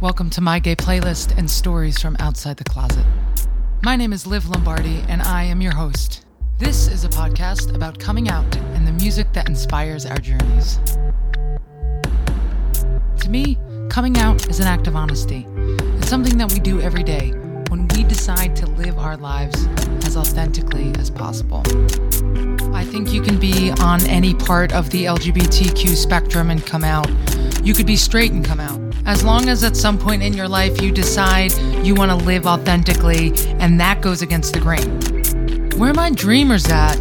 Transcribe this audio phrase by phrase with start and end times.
[0.00, 3.04] Welcome to my gay playlist and stories from outside the closet.
[3.82, 6.24] My name is Liv Lombardi, and I am your host.
[6.56, 10.80] This is a podcast about coming out and the music that inspires our journeys.
[13.18, 13.58] To me,
[13.90, 15.46] coming out is an act of honesty.
[15.98, 17.32] It's something that we do every day
[17.68, 19.66] when we decide to live our lives
[20.06, 21.62] as authentically as possible.
[22.74, 27.10] I think you can be on any part of the LGBTQ spectrum and come out.
[27.62, 28.79] You could be straight and come out.
[29.10, 31.52] As long as at some point in your life you decide
[31.84, 34.88] you want to live authentically and that goes against the grain.
[35.80, 36.94] Where are my dreamers at?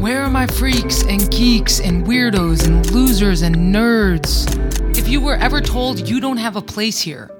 [0.00, 4.98] Where are my freaks and geeks and weirdos and losers and nerds?
[4.98, 7.30] If you were ever told you don't have a place here,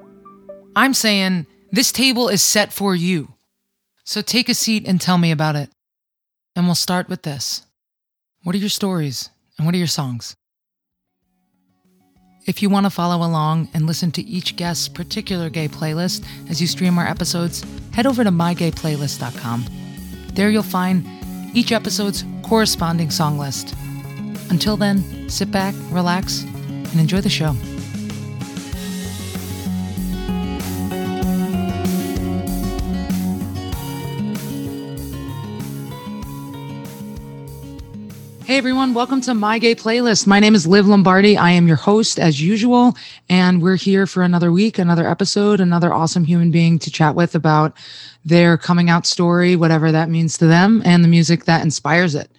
[0.73, 3.33] I'm saying this table is set for you.
[4.05, 5.69] So take a seat and tell me about it.
[6.55, 7.63] And we'll start with this.
[8.43, 10.37] What are your stories and what are your songs?
[12.45, 16.59] If you want to follow along and listen to each guest's particular gay playlist as
[16.59, 19.65] you stream our episodes, head over to mygayplaylist.com.
[20.33, 21.05] There you'll find
[21.55, 23.75] each episode's corresponding song list.
[24.49, 27.55] Until then, sit back, relax, and enjoy the show.
[38.51, 40.27] Hey everyone, welcome to My Gay Playlist.
[40.27, 41.37] My name is Liv Lombardi.
[41.37, 42.97] I am your host as usual,
[43.29, 47.33] and we're here for another week, another episode, another awesome human being to chat with
[47.33, 47.77] about
[48.25, 52.29] their coming out story, whatever that means to them, and the music that inspires it.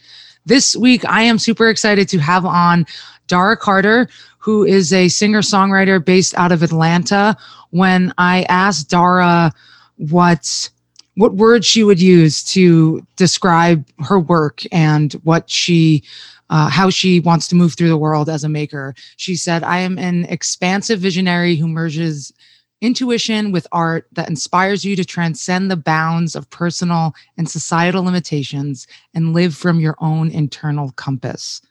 [0.45, 2.85] This week, I am super excited to have on
[3.27, 7.39] Dara Carter, who is a singer songwriter based out of Atlanta.
[7.71, 9.51] When I asked Dara
[9.97, 10.69] what
[11.17, 16.03] what words she would use to describe her work and what she
[16.51, 18.95] uh, how she wants to move through the world as a maker.
[19.17, 22.33] She said i am an expansive visionary who merges
[22.81, 28.89] intuition with art that inspires you to transcend the bounds of personal and societal limitations
[29.15, 31.63] and live from your own internal compass.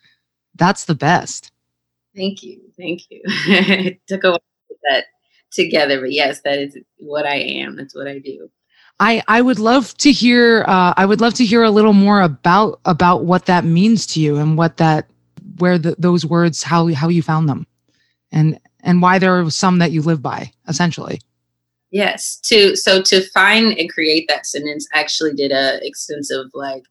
[0.55, 1.51] That's the best.
[2.15, 2.61] Thank you.
[2.77, 3.21] Thank you.
[3.27, 5.05] It took a while to put that
[5.51, 7.75] together but yes that is what i am.
[7.75, 8.49] That's what i do
[9.01, 12.21] I, I would love to hear uh, I would love to hear a little more
[12.21, 15.09] about about what that means to you and what that
[15.57, 17.65] where the, those words how how you found them
[18.31, 21.19] and and why there are some that you live by essentially.
[21.89, 22.39] Yes.
[22.43, 26.83] To so to find and create that sentence actually did a extensive like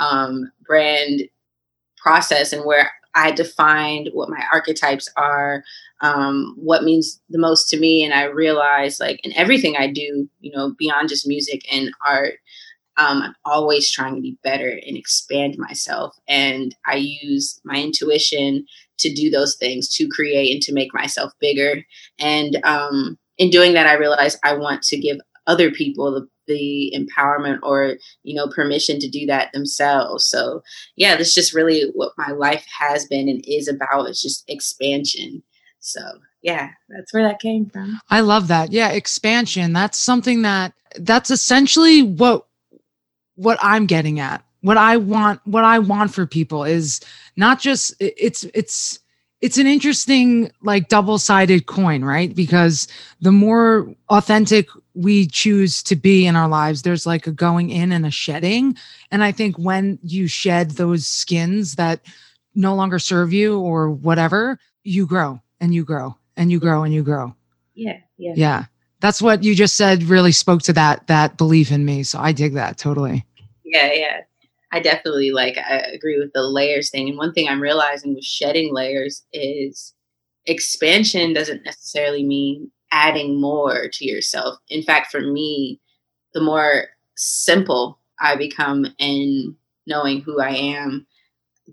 [0.00, 1.22] um brand
[1.96, 5.62] process and where I defined what my archetypes are,
[6.02, 8.04] um, what means the most to me.
[8.04, 12.34] And I realized, like, in everything I do, you know, beyond just music and art,
[12.98, 16.14] um, I'm always trying to be better and expand myself.
[16.28, 18.66] And I use my intuition
[18.98, 21.84] to do those things, to create and to make myself bigger.
[22.18, 26.92] And um, in doing that, I realized I want to give other people the the
[26.94, 30.60] empowerment or you know permission to do that themselves so
[30.96, 35.40] yeah that's just really what my life has been and is about it's just expansion
[35.82, 36.00] so
[36.42, 38.00] yeah that's where that came from.
[38.08, 38.72] I love that.
[38.72, 39.72] Yeah expansion.
[39.72, 42.46] That's something that that's essentially what
[43.34, 44.44] what i'm getting at.
[44.62, 47.00] What i want what i want for people is
[47.36, 49.00] not just it's it's
[49.40, 52.32] it's an interesting like double-sided coin right?
[52.32, 52.86] Because
[53.20, 57.90] the more authentic we choose to be in our lives there's like a going in
[57.90, 58.76] and a shedding.
[59.10, 62.00] And i think when you shed those skins that
[62.54, 66.92] no longer serve you or whatever you grow and you grow and you grow and
[66.92, 67.34] you grow.
[67.74, 68.32] Yeah yeah.
[68.36, 68.64] Yeah.
[69.00, 72.02] That's what you just said really spoke to that that belief in me.
[72.02, 73.24] So i dig that totally.
[73.64, 74.20] Yeah yeah.
[74.72, 77.08] I definitely like I agree with the layers thing.
[77.08, 79.94] And one thing I'm realizing with shedding layers is
[80.46, 84.58] expansion doesn't necessarily mean adding more to yourself.
[84.68, 85.80] In fact, for me,
[86.34, 89.56] the more simple I become in
[89.86, 91.06] knowing who I am,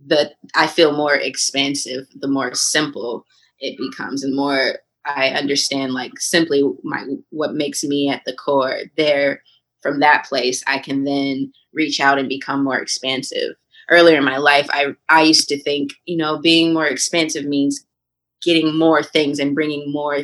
[0.07, 3.25] that I feel more expansive, the more simple
[3.59, 8.81] it becomes and more I understand like simply my what makes me at the core.
[8.97, 9.41] There
[9.81, 13.55] from that place I can then reach out and become more expansive.
[13.89, 17.85] Earlier in my life, I I used to think, you know, being more expansive means
[18.43, 20.21] getting more things and bringing more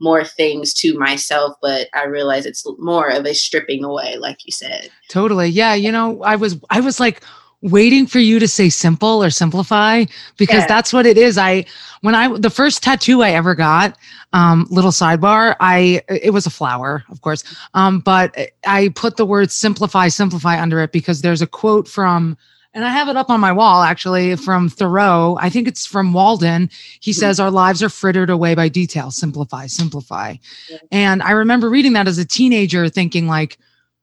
[0.00, 4.50] more things to myself but i realize it's more of a stripping away like you
[4.50, 7.22] said totally yeah you know i was i was like
[7.64, 10.04] waiting for you to say simple or simplify
[10.36, 10.66] because yeah.
[10.66, 11.38] that's what it is.
[11.38, 11.64] I
[12.02, 13.96] when I the first tattoo I ever got,
[14.34, 17.42] um, little sidebar, I it was a flower, of course.
[17.72, 22.36] Um, but I put the word simplify, simplify under it because there's a quote from
[22.74, 25.38] And I have it up on my wall actually from Thoreau.
[25.40, 26.68] I think it's from Walden.
[27.00, 27.14] He Mhm.
[27.14, 29.10] says, Our lives are frittered away by detail.
[29.10, 30.34] Simplify, simplify.
[30.68, 30.78] Yeah.
[30.90, 33.58] And I remember reading that as a teenager, thinking, like,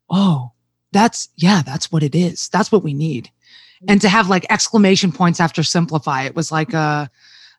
[0.10, 0.52] oh,
[0.94, 2.50] that's, yeah, that's what it is.
[2.50, 3.30] That's what we need.
[3.88, 7.10] And to have like exclamation points after simplify, it was like a,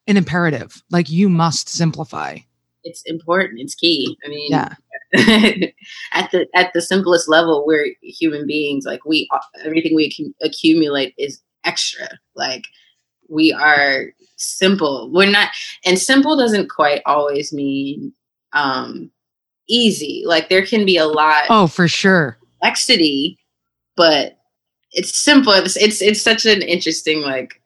[0.06, 0.82] an imperative.
[0.90, 2.38] Like, you must simplify.
[2.84, 3.60] It's important.
[3.60, 4.16] It's key.
[4.24, 4.74] I mean, Yeah.
[6.12, 8.84] at the at the simplest level, we're human beings.
[8.86, 9.28] Like we,
[9.64, 12.08] everything we accu- accumulate is extra.
[12.34, 12.62] Like
[13.28, 15.10] we are simple.
[15.12, 15.50] We're not,
[15.84, 18.14] and simple doesn't quite always mean
[18.54, 19.10] um
[19.68, 20.22] easy.
[20.26, 22.38] Like there can be a lot Oh, for sure.
[22.60, 23.38] complexity,
[23.96, 24.38] but
[24.92, 25.52] it's simple.
[25.52, 27.60] It's it's, it's such an interesting like,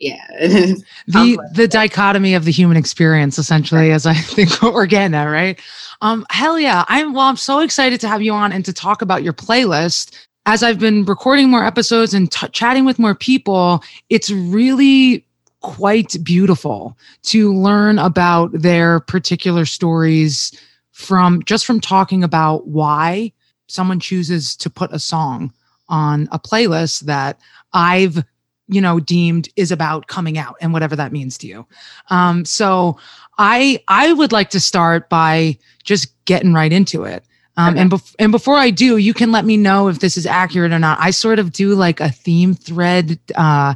[0.00, 0.26] yeah.
[0.40, 1.52] the complex.
[1.52, 5.60] the dichotomy of the human experience essentially as i think what we're getting at right
[6.00, 9.02] um hell yeah i'm well i'm so excited to have you on and to talk
[9.02, 13.84] about your playlist as i've been recording more episodes and t- chatting with more people
[14.08, 15.22] it's really
[15.60, 20.58] quite beautiful to learn about their particular stories
[20.92, 23.30] from just from talking about why
[23.68, 25.52] someone chooses to put a song
[25.90, 27.38] on a playlist that
[27.74, 28.24] i've
[28.68, 31.66] you know deemed is about coming out and whatever that means to you.
[32.08, 32.96] Um so
[33.36, 37.24] i i would like to start by just getting right into it.
[37.56, 37.80] Um Okay.
[37.82, 40.72] and bef- and before i do you can let me know if this is accurate
[40.72, 40.98] or not.
[41.00, 43.74] I sort of do like a theme thread uh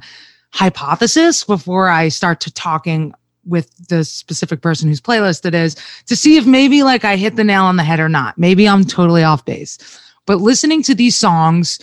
[0.52, 3.12] hypothesis before i start to talking
[3.44, 5.74] with the specific person whose playlist it is
[6.06, 8.38] to see if maybe like i hit the nail on the head or not.
[8.38, 9.76] Maybe i'm totally off base.
[10.26, 11.78] But listening to these songs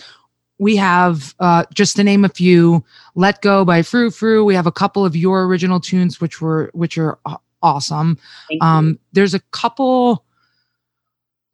[0.62, 2.84] we have uh, just to name a few
[3.16, 4.44] let go by frou frou.
[4.44, 7.18] We have a couple of your original tunes which were which are
[7.62, 8.16] awesome.
[8.60, 10.24] Um there's a couple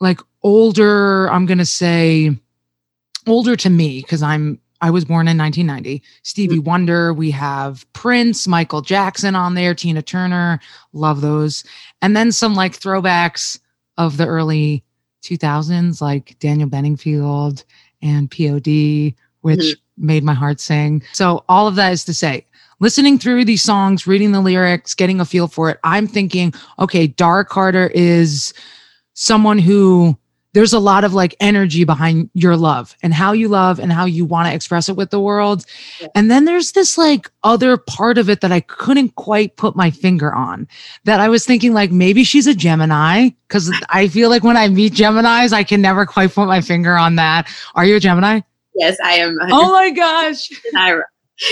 [0.00, 2.30] like older i'm gonna say
[3.26, 7.12] older to me because i'm i was born in 1990 stevie wonder.
[7.12, 10.60] We have prince michael jackson on there tina turner.
[10.92, 11.64] Love those.
[12.02, 13.58] And then some like throwbacks
[13.96, 14.84] of the early
[15.22, 17.64] 2000s like daniel Bedingfield
[18.02, 18.66] and pod
[19.42, 19.76] which Mhm.
[19.96, 22.44] made my heart sing so all of that is to say
[22.80, 27.06] listening through these songs reading the lyrics getting a feel for it i'm thinking okay
[27.06, 28.52] dara carter is
[29.14, 30.16] someone who
[30.54, 34.06] there's a lot of like energy behind your love and how you love and how
[34.06, 35.64] you want to express it with the world.
[36.00, 36.08] Yeah.
[36.14, 39.90] And then there's this like other part of it that I couldn't quite put my
[39.90, 40.66] finger on
[41.04, 44.68] that I was thinking like maybe she's a Gemini because I feel like when I
[44.68, 47.48] meet Geminis, I can never quite put my finger on that.
[47.74, 48.40] Are you a Gemini?
[48.78, 49.38] yes, I am.
[49.50, 50.48] Oh my gosh.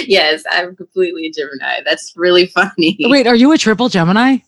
[0.07, 1.83] Yes, I'm completely a Gemini.
[1.85, 2.97] That's really funny.
[3.01, 4.39] Wait, are you a triple Gemini?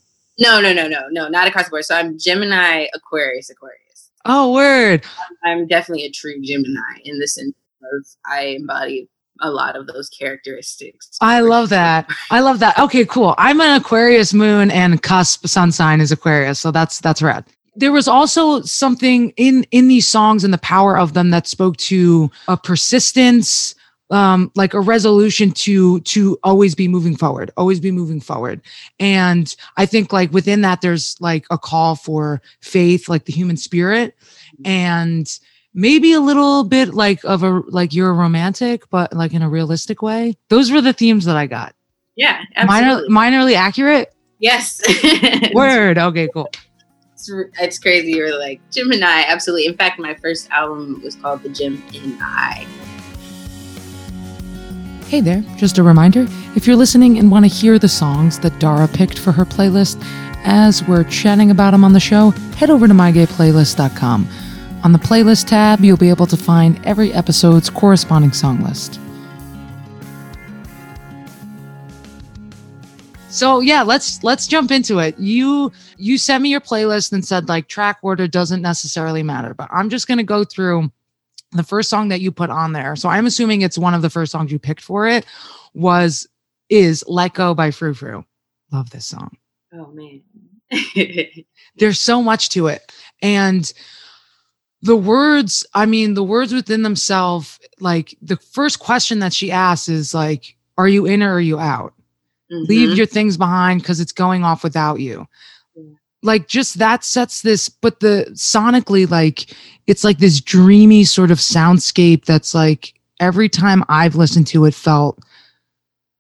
[0.41, 1.85] No, no, no, no, no, not across the board.
[1.85, 3.88] So I'm Gemini, Aquarius, Aquarius.
[4.29, 5.05] Oh, word.
[5.45, 9.09] I'm definitely a true Gemini in the sense of I embody
[9.41, 11.11] a lot of those characteristics.
[11.21, 12.11] I love that.
[12.31, 12.79] I love that.
[12.79, 13.35] Okay, cool.
[13.39, 17.45] I'm an Aquarius moon and cusp sun sign is Aquarius, so that's that's rad.
[17.77, 21.77] There was also something in in these songs and the power of them that spoke
[21.79, 23.75] to a persistence,
[24.11, 28.61] um, like a resolution to to always be moving forward, always be moving forward.
[28.99, 33.57] And I think like within that, there's like a call for faith, like the human
[33.57, 34.15] spirit,
[34.65, 35.29] and
[35.75, 39.49] maybe a little bit like of a like you're a romantic, but like in a
[39.49, 40.37] realistic way.
[40.49, 41.75] Those were the themes that I got.
[42.17, 43.15] Yeah, Minor, absolutely.
[43.15, 44.13] minorly accurate.
[44.41, 44.81] yes.
[45.55, 45.99] Word.
[45.99, 46.51] Okay, cool.
[47.13, 47.31] It's,
[47.61, 48.13] it's crazy.
[48.13, 49.67] You're like Gemini, absolutely.
[49.67, 52.67] In fact, my first album was called The Gem in I.
[55.09, 58.59] Hey there, just a reminder if you're listening and want to hear the songs that
[58.59, 59.97] Dara picked for her playlist
[60.45, 64.29] as we're chatting about them on the show, head over to mygayplaylist.com.
[64.85, 69.01] On the playlist tab, you'll be able to find every episode's corresponding song list.
[73.31, 75.19] So yeah, let's let's jump into it.
[75.19, 79.71] You you sent me your playlist and said like track order doesn't necessarily matter, but
[79.73, 80.93] I'm just gonna go through
[81.53, 82.95] the first song that you put on there.
[82.97, 85.25] So I'm assuming it's one of the first songs you picked for it
[85.75, 86.27] was
[86.69, 88.25] is Let Go by Frou Frou.
[88.73, 89.37] Love this song.
[89.73, 90.23] Oh man.
[91.79, 92.93] There's so much to it.
[93.23, 93.73] And
[94.83, 99.89] the words, I mean, the words within themselves, like the first question that she asks
[99.89, 101.95] is like, are you in or are you out?
[102.51, 102.97] leave Mhm.
[102.97, 105.27] your things behind because it's going off without you.
[106.23, 109.55] Like just that sets this, but the sonically, like
[109.87, 114.75] it's like this dreamy sort of soundscape that's like every time I've listened to it
[114.75, 115.19] felt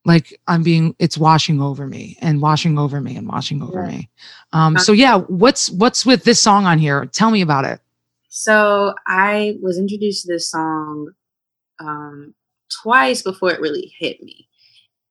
[0.05, 3.89] like I'm being it's washing over me and washing over me and washing over Yeah.
[3.89, 4.09] me.
[4.53, 7.07] Um so yeah, what's what's with this song on here?
[7.07, 7.81] Tell me about it.
[8.29, 11.13] So I was introduced to this song
[11.81, 12.35] um,
[12.83, 14.48] twice before it really hit me.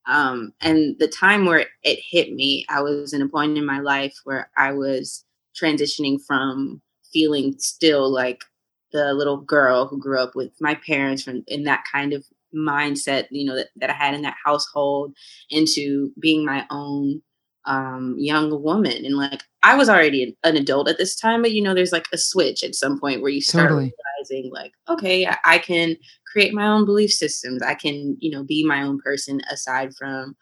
[0.07, 3.79] Um, and the time where it hit me, I was in a point in my
[3.79, 5.25] life where I was
[5.61, 6.81] transitioning from
[7.13, 8.43] feeling still like
[8.91, 13.27] the little girl who grew up with my parents from in that kind of mindset,
[13.31, 15.13] you know, that, that I had in that household
[15.49, 17.21] into being my own
[17.67, 19.05] um, young woman.
[19.05, 22.07] And like, I was already an, adult at this time, but you know, there's like
[22.13, 23.93] a switch at some point where you start totally.
[24.29, 25.97] realizing, like, okay, I, I, can
[26.31, 27.61] create my own belief systems.
[27.61, 30.35] I can, you know, be my own person aside from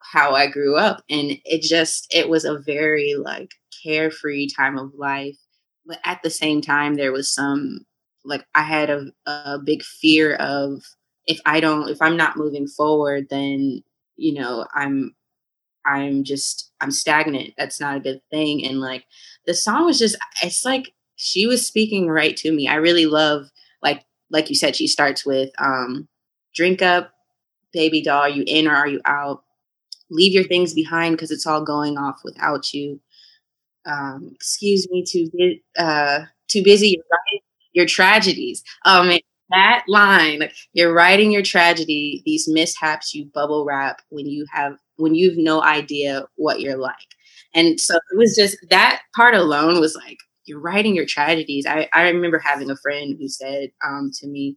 [0.00, 1.02] how I grew up.
[1.10, 3.50] And it just, it was a very like
[3.82, 5.36] carefree time of life.
[5.84, 7.80] But at the same time, there was some,
[8.24, 10.80] like, I had a, a big fear of
[11.26, 13.82] if I don't, if I'm not moving forward, then,
[14.16, 15.12] you know, I'm,
[15.86, 17.54] I'm just I'm stagnant.
[17.58, 18.64] That's not a good thing.
[18.64, 19.04] And like
[19.46, 22.68] the song was just it's like she was speaking right to me.
[22.68, 23.46] I really love
[23.82, 26.08] like like you said, she starts with um
[26.54, 27.12] drink up,
[27.72, 29.44] baby doll, are you in or are you out?
[30.10, 33.00] Leave your things behind because it's all going off without you.
[33.86, 35.30] Um, excuse me, too
[35.78, 37.00] uh too busy,
[37.72, 38.62] your tragedies.
[38.84, 39.10] Um
[39.52, 44.76] that line, like you're writing your tragedy, these mishaps you bubble wrap when you have
[44.96, 46.96] when you've no idea what you're like.
[47.54, 51.66] And so it was just that part alone was like, you're writing your tragedies.
[51.66, 54.56] I, I remember having a friend who said um, to me,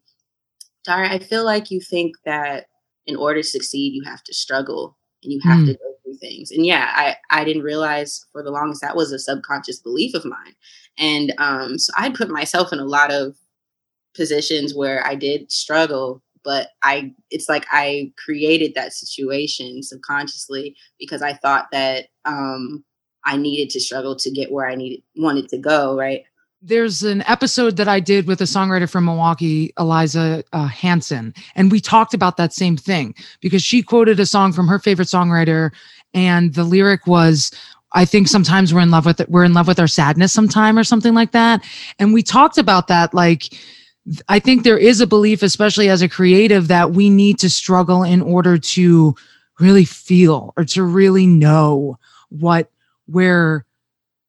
[0.83, 2.67] Dara, I feel like you think that
[3.05, 5.67] in order to succeed, you have to struggle and you have mm.
[5.67, 6.51] to go through things.
[6.51, 10.25] And yeah, I, I didn't realize for the longest that was a subconscious belief of
[10.25, 10.55] mine.
[10.97, 13.35] And um, so I'd put myself in a lot of
[14.15, 21.21] positions where I did struggle but I it's like I created that situation subconsciously because
[21.21, 22.85] I thought that um
[23.25, 26.23] I needed to struggle to get where I needed wanted to go, right?
[26.61, 31.71] There's an episode that I did with a songwriter from Milwaukee, Eliza uh, Hanson, and
[31.71, 35.71] we talked about that same thing because she quoted a song from her favorite songwriter,
[36.13, 37.51] and the lyric was,
[37.93, 39.29] I think sometimes we're in love with it.
[39.29, 41.63] We're in love with our sadness sometime or something like that.
[41.99, 43.53] And we talked about that, like,
[44.29, 48.03] I think there is a belief, especially as a creative, that we need to struggle
[48.03, 49.15] in order to
[49.59, 51.97] really feel or to really know
[52.29, 52.69] what
[53.07, 53.65] where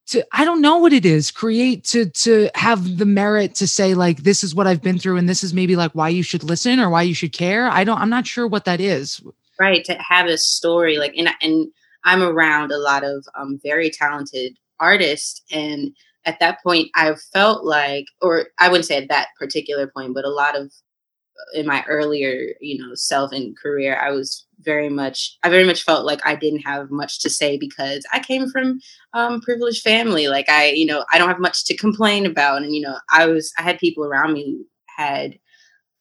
[0.06, 3.94] to I don't know what it is create to to have the merit to say
[3.94, 6.44] like this is what I've been through and this is maybe like why you should
[6.44, 7.68] listen or why you should care.
[7.68, 9.20] I don't I'm not sure what that is.
[9.58, 11.68] Right, to have a story like and and
[12.04, 15.90] I'm around a lot of um very talented artists and
[16.26, 20.24] at that point I felt like, or I wouldn't say at that particular point, but
[20.24, 24.88] a lot of uh, in my earlier, you know, self and career, I was very
[24.88, 28.50] much, I very much felt like I didn't have much to say because I came
[28.50, 28.80] from
[29.12, 30.28] um, privileged family.
[30.28, 33.26] Like I, you know, I don't have much to complain about, and you know, I
[33.26, 34.64] was, I had people around me
[34.96, 35.38] had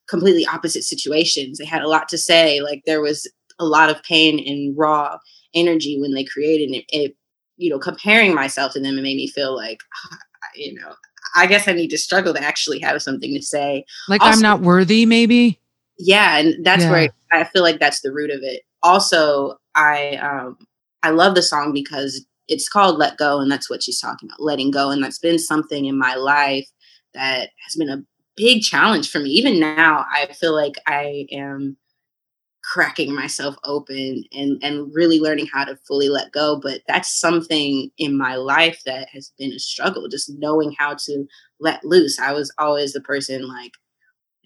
[0.08, 1.58] completely opposite situations.
[1.58, 2.62] They had a lot to say.
[2.62, 3.29] Like there was
[3.60, 5.17] a lot of pain and raw
[5.53, 6.86] energy when they created it.
[6.89, 7.15] It
[7.57, 9.79] you know, comparing myself to them, it made me feel like,
[10.55, 10.93] you know,
[11.35, 13.85] I guess I need to struggle to actually have something to say.
[14.07, 15.59] Like also, I'm not worthy, maybe.
[15.97, 16.91] Yeah, and that's yeah.
[16.91, 18.63] where I feel like that's the root of it.
[18.83, 20.57] Also, I um
[21.03, 24.41] I love the song because it's called Let Go, and that's what she's talking about,
[24.41, 24.91] letting go.
[24.91, 26.67] And that's been something in my life
[27.13, 28.03] that has been a
[28.35, 29.29] big challenge for me.
[29.31, 31.77] Even now, I feel like I am
[32.74, 37.91] cracking myself open and and really learning how to fully let go but that's something
[37.98, 41.25] in my life that has been a struggle just knowing how to
[41.60, 42.19] let loose.
[42.19, 43.74] I was always the person like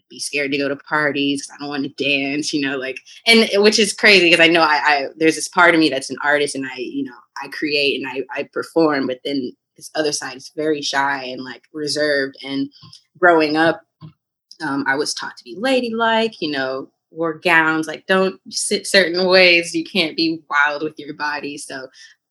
[0.09, 3.47] be scared to go to parties i don't want to dance you know like and
[3.61, 6.17] which is crazy because i know I, I there's this part of me that's an
[6.23, 10.11] artist and i you know i create and i i perform but then this other
[10.11, 12.69] side is very shy and like reserved and
[13.19, 13.81] growing up
[14.61, 19.27] um, i was taught to be ladylike you know wore gowns like don't sit certain
[19.27, 21.57] ways you can't be wild with your body.
[21.57, 21.87] So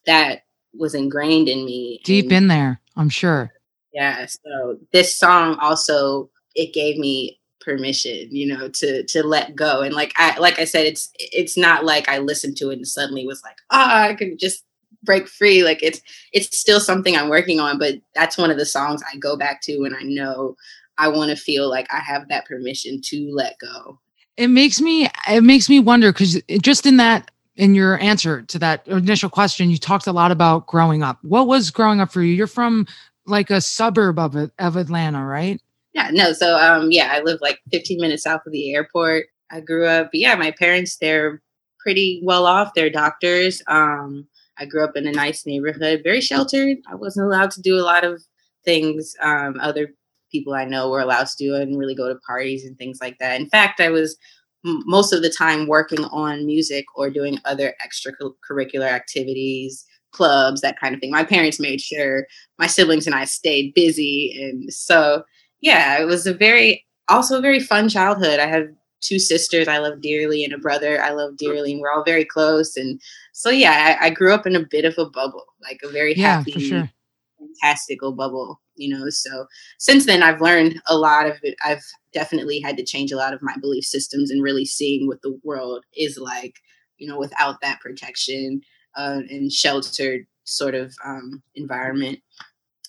[0.06, 0.42] that
[0.74, 3.52] was ingrained in me deep and, in there i'm sure.
[3.92, 9.80] Yeah so this song also it gave me permission you know to to let go.
[9.80, 12.86] And like i like i said it's it's not like i listened to it and
[12.86, 14.64] suddenly was like ah oh, i could just
[15.04, 15.62] break free.
[15.62, 16.00] Like it's
[16.32, 19.62] it's still something i'm working on but that's one of the songs i go back
[19.62, 20.56] to when i know
[20.98, 23.98] i want to feel like i have that permission to let go
[24.38, 28.58] it makes me it makes me wonder because just in that in your answer to
[28.60, 31.18] that initial question you talked a lot about growing up.
[31.22, 32.32] What was growing up for you?
[32.32, 32.86] You're from
[33.26, 35.60] like a suburb of of atlanta right?
[35.92, 39.26] Yeah no so um yeah i live like 15 minutes south of the airport.
[39.50, 41.42] I grew up yeah my parents they're
[41.80, 42.74] pretty well off.
[42.74, 43.60] They're doctors.
[43.66, 46.78] Um i grew up in a nice neighborhood very sheltered.
[46.88, 48.22] I wasn't allowed to do a lot of
[48.64, 49.94] things um other
[50.30, 53.18] people I know were allowed to do and really go to parties and things like
[53.18, 53.40] that.
[53.40, 54.16] In fact, I was
[54.64, 60.94] most of the time working on music or doing other extracurricular activities, clubs, that kind
[60.94, 61.10] of thing.
[61.10, 62.26] My parents made sure
[62.58, 64.36] my siblings and I stayed busy.
[64.40, 65.22] And so,
[65.60, 68.40] yeah, it was a very, also a very fun childhood.
[68.40, 68.68] I have
[69.00, 72.24] two sisters I love dearly and a brother I love dearly, and we're all very
[72.24, 72.76] close.
[72.76, 73.00] And
[73.32, 76.16] so, yeah, I, I grew up in a bit of a bubble, like a very
[76.16, 76.90] yeah, happy, sure.
[77.38, 79.10] fantastical bubble, you know.
[79.10, 79.46] So,
[79.78, 81.56] since then, I've learned a lot of it.
[81.64, 85.22] I've definitely had to change a lot of my belief systems and really seeing what
[85.22, 86.54] the world is like,
[86.96, 88.60] you know, without that protection
[88.96, 92.20] uh, and sheltered sort of um, environment.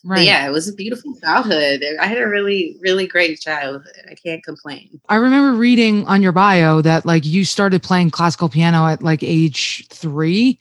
[0.04, 0.20] Right.
[0.20, 1.84] But yeah, it was a beautiful childhood.
[2.00, 3.92] I had a really, really great childhood.
[4.10, 5.02] I can't complain.
[5.10, 9.24] I remember reading on your bio that like you started playing classical piano at like
[9.24, 10.58] age three,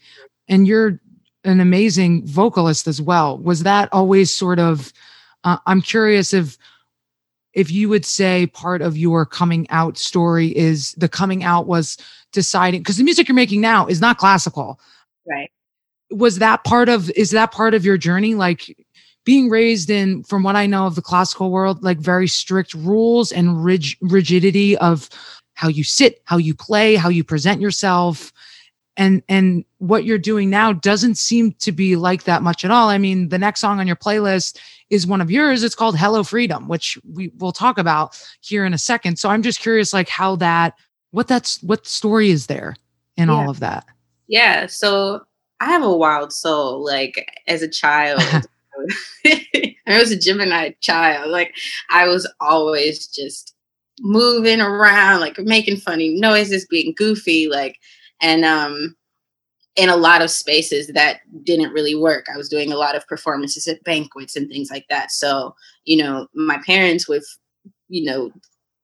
[0.49, 1.01] and you're
[1.45, 3.39] an amazing vocalist as well.
[3.39, 4.93] Was that always sort of?
[5.45, 6.57] Uh, I'm curious if
[7.55, 11.97] if you would say part of your coming out story is the coming out was
[12.33, 14.79] deciding because the music you're making now is not classical.
[15.27, 15.51] Right.
[16.11, 18.77] Was that part of is that part of your journey like
[19.29, 23.31] being raised in, from what I know of the classical world, like very strict rules
[23.31, 25.11] and rig- rigidity of
[25.53, 28.33] how you sit, how you play, how you present yourself.
[28.99, 32.89] And, and what you're doing now doesn't seem to be like that much at all.
[32.89, 34.59] I mean, the next song on your playlist
[34.91, 35.63] is one of yours.
[35.63, 39.19] It's called Hello Freedom, which we will talk about here in a second.
[39.19, 40.75] So I'm just curious, like how that,
[41.13, 42.75] what that's, what story is there
[43.17, 43.35] in yeah.
[43.35, 43.87] all of that?
[44.27, 44.67] Yeah.
[44.67, 45.23] So
[45.61, 46.85] I have a wild soul.
[46.85, 48.21] Like as a child,
[49.25, 51.31] I was a Gemini child.
[51.31, 51.55] Like
[51.91, 53.55] I was always just
[54.01, 57.79] moving around, like making funny noises, being goofy, like
[58.21, 58.97] and um
[59.79, 62.27] in a lot of spaces that didn't really work.
[62.33, 65.13] I was doing a lot of performances at banquets and things like that.
[65.13, 67.25] So, you know, my parents with,
[67.89, 68.33] you know,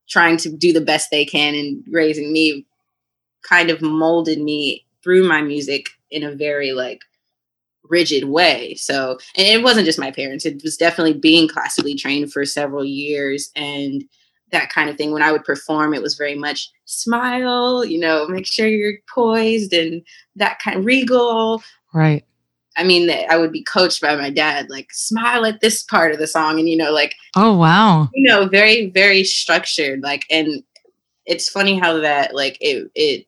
[0.08, 2.64] trying to do the best they can and raising me
[3.42, 7.00] kind of molded me through my music in a very like
[7.90, 8.74] rigid way.
[8.76, 12.84] So, and it wasn't just my parents, it was definitely being classically trained for several
[12.84, 14.04] years and
[14.54, 15.12] that kind of thing.
[15.12, 19.72] When I would perform, it was very much smile, you know, make sure you're poised
[19.72, 20.02] and
[20.36, 21.62] that kind of regal.
[21.92, 22.24] Right.
[22.76, 26.18] I mean, I would be coached by my dad, like smile at this part of
[26.18, 30.02] the song, and you know, like oh wow, you know, very very structured.
[30.02, 30.64] Like, and
[31.24, 33.26] it's funny how that like it it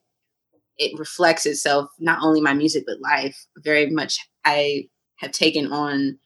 [0.77, 6.19] it reflects itself not only my music but life very much I have taken on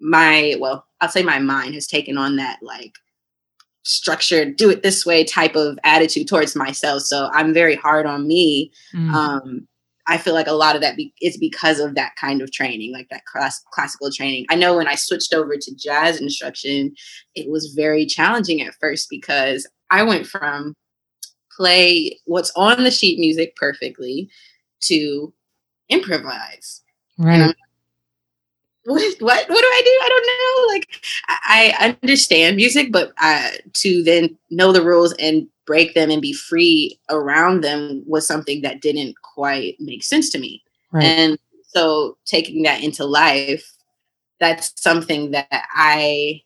[0.00, 2.94] my, well, I'll say my mind has taken on that like
[3.86, 7.02] structured, do it this way type of attitude towards myself.
[7.02, 8.72] So I'm very hard on me.
[8.92, 9.12] Mm.
[9.12, 9.68] Um,
[10.08, 12.92] I feel like a lot of that be- is because of that kind of training,
[12.92, 14.46] like that class- classical training.
[14.50, 16.94] I know when I switched over to jazz instruction,
[17.34, 20.74] it was very challenging at first because I went from
[21.56, 24.28] play what's on the sheet music perfectly
[24.82, 25.32] to
[25.88, 26.82] improvise.
[27.18, 27.54] Right
[28.86, 30.00] what what what do I do?
[30.02, 30.74] I don't know.
[30.74, 30.88] Like
[31.28, 36.32] I, understand music, but uh, to then know the rules and break them and be
[36.32, 40.62] free around them was something that didn't quite make sense to me.
[40.92, 41.04] Right.
[41.04, 43.74] And so taking that into life,
[44.38, 46.42] that's something that I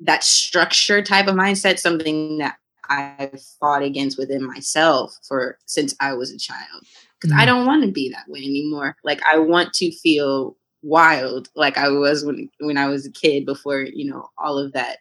[0.00, 6.12] that structure type of mindset, something that I've fought against within myself for since I
[6.12, 6.84] was a child.
[7.20, 7.40] Because mm.
[7.40, 8.96] I don't want to be that way anymore.
[9.02, 13.44] Like I want to feel wild like I was when when I was a kid
[13.44, 14.98] before you know all of that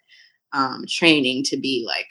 [0.53, 2.07] um, training to be like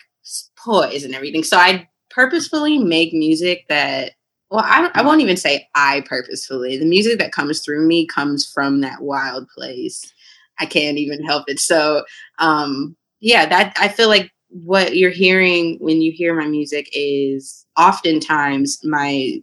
[0.56, 1.42] poised and everything.
[1.42, 4.12] So I purposefully make music that
[4.50, 6.76] well I I won't even say I purposefully.
[6.76, 10.12] The music that comes through me comes from that wild place.
[10.60, 11.58] I can't even help it.
[11.60, 12.04] So
[12.38, 17.66] um yeah, that I feel like what you're hearing when you hear my music is
[17.76, 19.40] oftentimes my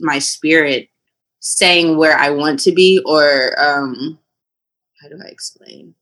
[0.00, 0.88] my spirit
[1.44, 4.18] saying where I want to be or um
[5.00, 5.94] how do I explain?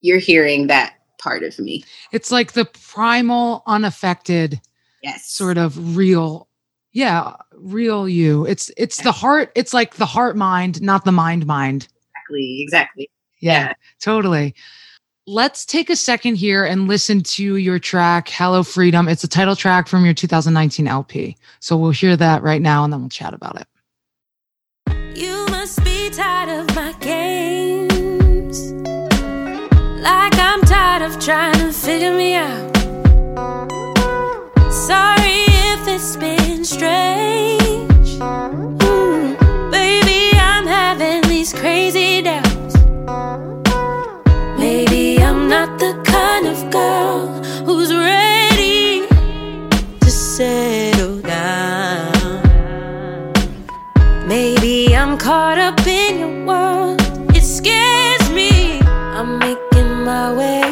[0.00, 1.84] You're hearing that part of me.
[2.10, 4.60] It's like the primal unaffected
[5.02, 6.48] yes sort of real
[6.92, 8.46] yeah, real you.
[8.46, 11.88] It's it's the heart, it's like the heart mind, not the mind mind.
[12.14, 13.10] Exactly, exactly.
[13.38, 14.54] Yeah, yeah, totally.
[15.26, 19.08] Let's take a second here and listen to your track, Hello Freedom.
[19.08, 21.36] It's a title track from your 2019 LP.
[21.60, 23.66] So we'll hear that right now and then we'll chat about it
[31.26, 32.76] trying to figure me out.
[34.70, 38.10] Sorry if it's been strange.
[38.84, 39.36] Ooh,
[39.72, 42.76] baby, I'm having these crazy doubts.
[44.56, 47.26] Maybe I'm not the kind of girl
[47.64, 49.08] who's ready
[49.98, 52.40] to settle down.
[54.28, 57.00] Maybe I'm caught up in your world.
[57.34, 58.78] It scares me.
[59.18, 60.65] I'm making my way.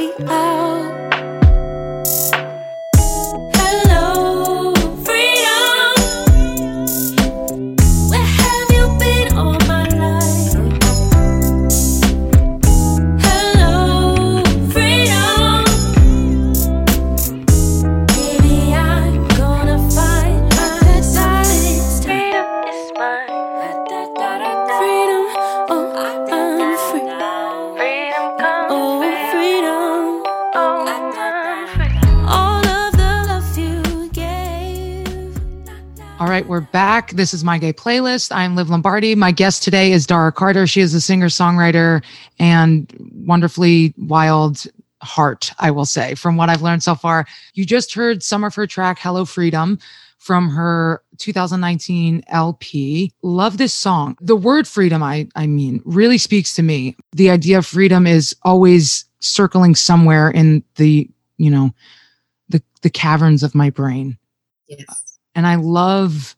[36.34, 37.12] Right, we're back.
[37.12, 38.34] This is my gay playlist.
[38.34, 39.14] I'm Liv Lombardi.
[39.14, 40.66] My guest today is Dara Carter.
[40.66, 42.02] She is a singer, songwriter,
[42.40, 42.92] and
[43.24, 44.66] wonderfully wild
[45.00, 47.24] heart, I will say, from what I've learned so far.
[47.52, 49.78] You just heard some of her track, Hello Freedom,
[50.18, 53.12] from her 2019 LP.
[53.22, 54.16] Love this song.
[54.20, 56.96] The word freedom, I, I mean, really speaks to me.
[57.12, 61.70] The idea of freedom is always circling somewhere in the, you know,
[62.48, 64.18] the, the caverns of my brain.
[64.66, 66.36] Yes and I love,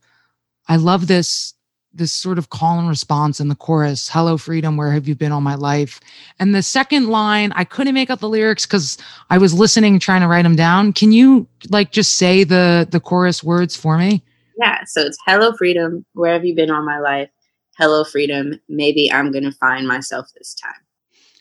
[0.69, 1.55] I love this
[1.97, 5.33] this sort of call and response in the chorus hello freedom where have you been
[5.33, 5.99] all my life?
[6.39, 8.99] And the second line i couldn't make out the lyrics because
[9.31, 10.93] i was listening trying to write them down.
[10.93, 14.23] Can you like just say the the chorus words for me?
[14.59, 17.31] Yeah so it's hello freedom where have you been all my life?
[17.79, 20.83] Hello freedom maybe i'm gonna find myself this time.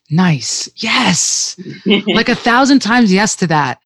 [0.09, 0.69] Nice.
[0.77, 1.59] Yes.
[2.07, 3.81] Like a thousand times yes to that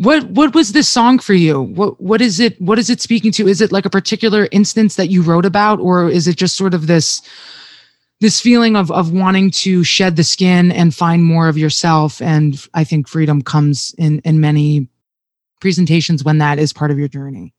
[0.00, 1.60] what what was this song for you?
[1.60, 3.46] What what is it what is it speaking to?
[3.46, 6.72] Is it like a particular instance that you wrote about or is it just sort
[6.72, 7.20] of this
[8.20, 12.66] this feeling of of wanting to shed the skin and find more of yourself and
[12.72, 14.88] I think freedom comes in in many
[15.60, 17.52] presentations when that is part of your journey.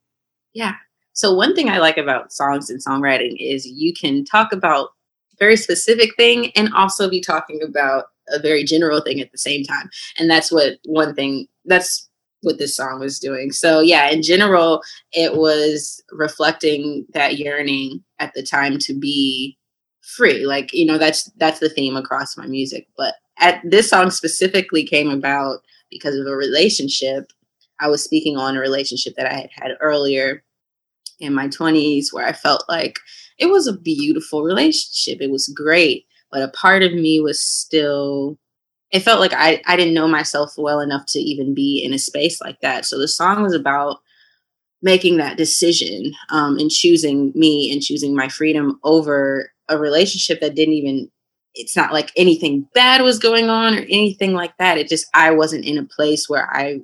[0.53, 0.73] Yeah.
[1.13, 4.89] So one thing I like about songs and songwriting is you can talk about
[5.37, 9.63] very specific thing and also be talking about a very general thing at the same
[9.63, 9.91] time.
[10.17, 12.07] And that's what one thing that's
[12.41, 13.51] what this song was doing.
[13.51, 19.57] So yeah, in general, it was reflecting that yearning at the time to be
[20.01, 20.45] free.
[20.45, 22.87] Like, you know, that's that's the theme across my music.
[22.97, 27.31] But at this song specifically came about because of a relationship.
[27.79, 30.43] I was speaking on a relationship that I had had earlier
[31.19, 32.99] in my 20s where I felt like
[33.37, 35.19] it was a beautiful relationship.
[35.21, 38.37] It was great, but a part of me was still
[38.91, 41.99] it felt like I, I didn't know myself well enough to even be in a
[41.99, 42.85] space like that.
[42.85, 43.99] So the song was about
[44.81, 50.55] making that decision um, and choosing me and choosing my freedom over a relationship that
[50.55, 51.09] didn't even
[51.53, 55.31] it's not like anything bad was going on or anything like that it just i
[55.31, 56.79] wasn't in a place where i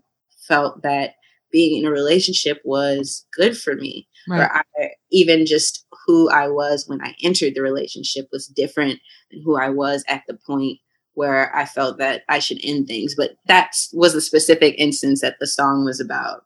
[0.48, 1.16] felt that
[1.52, 4.42] being in a relationship was good for me right.
[4.42, 9.00] or I, even just who i was when i entered the relationship was different
[9.32, 10.80] than who i was at the point
[11.18, 13.16] where I felt that I should end things.
[13.16, 16.46] But that was a specific instance that the song was about.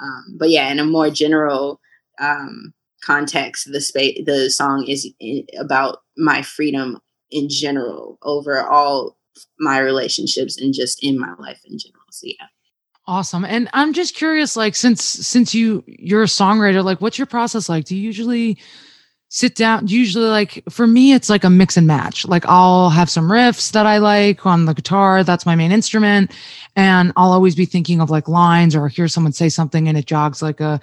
[0.00, 1.80] Um, but yeah, in a more general
[2.18, 2.72] um,
[3.04, 5.06] context, the space, the song is
[5.58, 6.98] about my freedom
[7.30, 9.18] in general over all
[9.58, 12.06] my relationships and just in my life in general.
[12.10, 12.46] So yeah.
[13.06, 13.44] Awesome.
[13.44, 17.68] And I'm just curious, like, since since you you're a songwriter, like, what's your process
[17.68, 17.84] like?
[17.84, 18.58] Do you usually
[19.28, 22.26] sit down usually like for me it's like a mix and match.
[22.26, 26.32] Like i'll have some riffs that i like on the guitar that's my main instrument
[26.76, 30.06] and i'll always be thinking of like lines or hear someone say something and it
[30.06, 30.80] jogs like a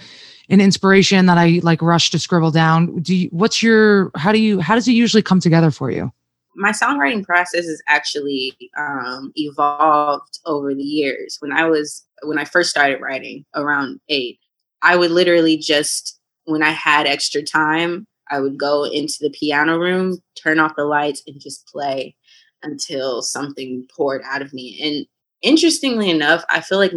[0.49, 2.99] an inspiration that i like rush to scribble down.
[2.99, 6.11] Do you what's your how do you how does it usually come together for you?
[6.55, 11.37] My songwriting process has actually um, evolved over the years.
[11.39, 14.39] When i was when i first started writing around eight
[14.81, 19.77] i would literally just when i had extra time I would go into the piano
[19.77, 22.15] room, turn off the lights, and just play
[22.63, 24.79] until something poured out of me.
[24.81, 25.05] And
[25.41, 26.93] interestingly enough, I feel like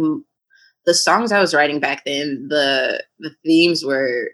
[0.85, 4.29] the songs I was writing back then, the the themes were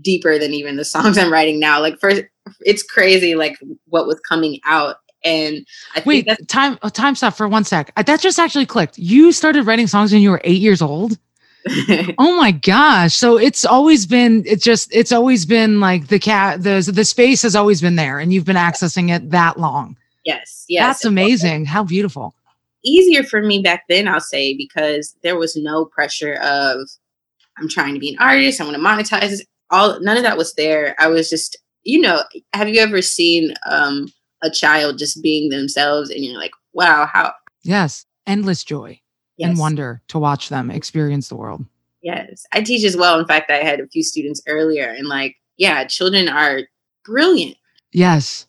[0.00, 1.80] deeper than even the songs I'm writing now.
[1.80, 2.22] Like first,
[2.60, 4.96] it's crazy, like what was coming out.
[5.22, 7.92] And I think wait, time oh, time stop for one sec.
[8.06, 8.98] That just actually clicked.
[8.98, 11.18] You started writing songs when you were eight years old.
[12.18, 13.14] oh my gosh.
[13.14, 17.42] So it's always been it's just it's always been like the cat the the space
[17.42, 19.96] has always been there and you've been accessing it that long.
[20.24, 20.64] Yes.
[20.68, 20.86] Yes.
[20.86, 21.66] That's amazing.
[21.66, 22.34] How beautiful.
[22.82, 26.88] Easier for me back then, I'll say, because there was no pressure of
[27.58, 29.44] I'm trying to be an artist, I want to monetize this.
[29.70, 30.94] All none of that was there.
[30.98, 32.22] I was just, you know,
[32.54, 34.08] have you ever seen um
[34.42, 38.06] a child just being themselves and you're like, wow, how Yes.
[38.26, 39.00] Endless joy
[39.40, 39.50] yes.
[39.50, 41.64] and wonder to watch them experience the world.
[42.02, 43.18] Yes, I teach as well.
[43.18, 46.62] In fact, I had a few students earlier, and like, yeah, children are
[47.04, 47.56] brilliant.
[47.92, 48.46] Yes,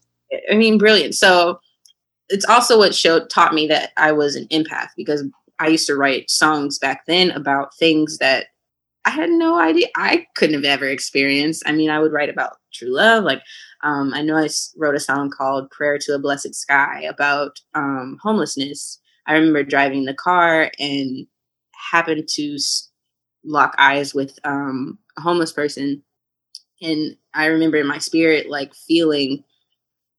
[0.50, 1.16] I mean, brilliant.
[1.16, 1.60] So
[2.30, 5.24] it's also what showed taught me that I was an empath because
[5.60, 8.48] I used to write songs back then about things that
[9.06, 11.64] I had no idea I couldn't have ever experienced.
[11.66, 13.24] I mean, I would write about true love.
[13.24, 13.42] Like,
[13.84, 18.18] um, I know I wrote a song called "Prayer to a Blessed Sky" about um,
[18.22, 21.28] homelessness I remember driving the car and
[21.92, 22.58] happened to
[23.44, 26.04] lock eyes with um, a homeless person.
[26.82, 29.44] And I remember in my spirit, like feeling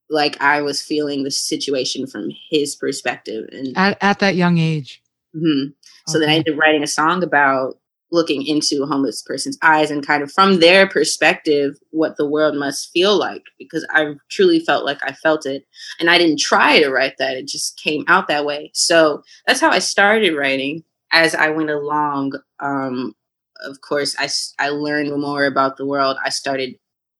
[0.09, 3.49] like I was feeling the situation from his perspective.
[3.51, 5.01] And at, at that young age.
[5.35, 5.71] Mm-hmm.
[6.07, 6.25] So okay.
[6.25, 7.79] then I ended up writing a song about
[8.13, 12.55] looking into a homeless person's eyes and kind of from their perspective what the world
[12.55, 15.65] must feel like because I truly felt like I felt it
[15.99, 18.71] and I didn't try to write that it just came out that way.
[18.73, 23.15] So that's how I started writing as I went along um,
[23.63, 24.29] of course I,
[24.63, 26.17] I learned more about the world.
[26.23, 26.75] I started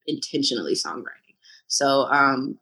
[0.08, 1.36] intentionally songwriting.
[1.68, 2.60] So um,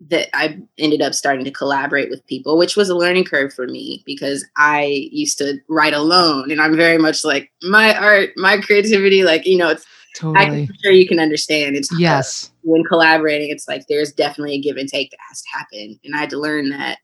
[0.00, 3.66] that I ended up starting to collaborate with people, which was a learning curve for
[3.66, 6.50] me because I used to write alone.
[6.50, 10.44] And I'm very much like my art, my creativity, like, you know, it's totally.
[10.44, 11.76] I'm sure you can understand.
[11.76, 12.50] It's yes.
[12.62, 15.98] when collaborating, it's like there's definitely a give and take that has to happen.
[16.04, 16.98] And I had to learn that,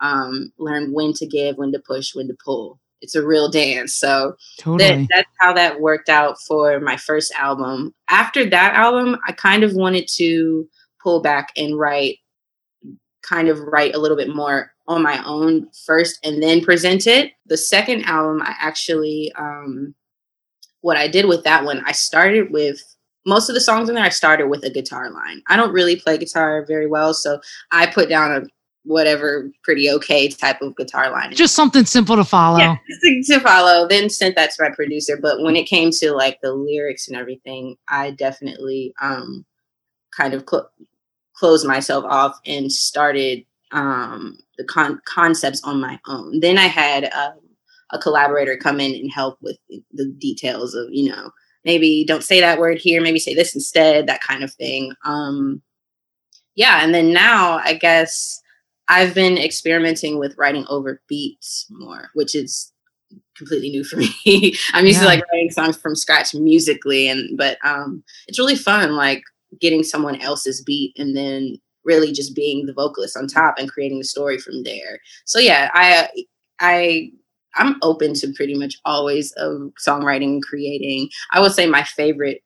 [0.00, 2.78] um, learn when to give, when to push, when to pull.
[3.02, 3.94] It's a real dance.
[3.94, 5.02] So totally.
[5.02, 7.94] that, that's how that worked out for my first album.
[8.08, 10.66] After that album, I kind of wanted to
[11.02, 12.18] pull back and write
[13.28, 17.32] kind of write a little bit more on my own first and then present it.
[17.46, 19.94] The second album, I actually, um,
[20.80, 22.80] what I did with that one, I started with
[23.26, 25.42] most of the songs in there, I started with a guitar line.
[25.48, 27.40] I don't really play guitar very well, so
[27.72, 28.46] I put down a
[28.84, 31.34] whatever pretty okay type of guitar line.
[31.34, 32.58] Just something simple to follow.
[32.58, 32.76] Yeah,
[33.24, 33.88] to follow.
[33.88, 35.18] Then sent that to my producer.
[35.20, 39.44] But when it came to like the lyrics and everything, I definitely um
[40.16, 40.70] kind of cl-
[41.36, 46.40] closed myself off and started um, the con- concepts on my own.
[46.40, 47.38] Then I had um,
[47.92, 49.58] a collaborator come in and help with
[49.92, 51.30] the details of, you know,
[51.64, 54.92] maybe don't say that word here, maybe say this instead, that kind of thing.
[55.04, 55.62] Um,
[56.54, 58.40] yeah, and then now I guess
[58.88, 62.72] I've been experimenting with writing over beats more, which is
[63.36, 64.56] completely new for me.
[64.72, 65.02] I'm used yeah.
[65.02, 69.22] to like writing songs from scratch musically and but um it's really fun like
[69.60, 73.98] getting someone else's beat and then really just being the vocalist on top and creating
[73.98, 75.00] the story from there.
[75.24, 76.08] So yeah, I
[76.60, 77.10] I
[77.54, 81.08] I'm open to pretty much always of songwriting and creating.
[81.32, 82.42] I would say my favorite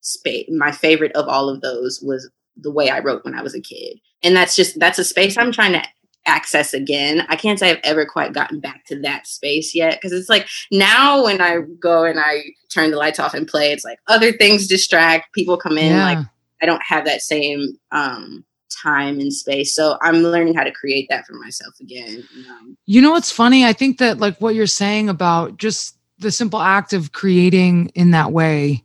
[0.00, 3.54] space my favorite of all of those was the way I wrote when I was
[3.54, 3.98] a kid.
[4.22, 5.82] And that's just that's a space I'm trying to
[6.26, 7.26] access again.
[7.28, 10.48] I can't say I've ever quite gotten back to that space yet because it's like
[10.70, 14.32] now when I go and I turn the lights off and play, it's like other
[14.32, 15.32] things distract.
[15.34, 16.04] People come in yeah.
[16.04, 16.26] like
[16.62, 18.44] I don't have that same um,
[18.82, 19.74] time and space.
[19.74, 22.26] So I'm learning how to create that for myself again.
[22.48, 23.64] Um, you know what's funny?
[23.64, 28.12] I think that like what you're saying about just the simple act of creating in
[28.12, 28.82] that way,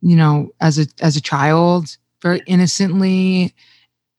[0.00, 3.54] you know, as a as a child, very innocently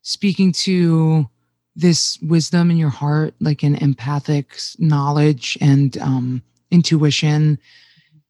[0.01, 1.27] speaking to
[1.75, 7.57] this wisdom in your heart, like an empathic knowledge and um, intuition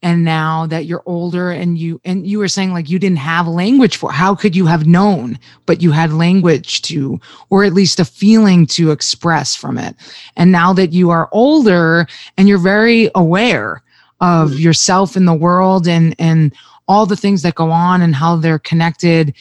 [0.01, 3.47] and now that you're older and you and you were saying like you didn't have
[3.47, 5.37] language for how could you have known?
[5.65, 9.95] But you had language to or at least a feeling to express from it.
[10.37, 12.07] And now that you are older
[12.37, 13.83] and you're very aware
[14.21, 14.59] of mm.
[14.59, 16.53] yourself in the world and and
[16.87, 19.33] all the things that go on and how they're connected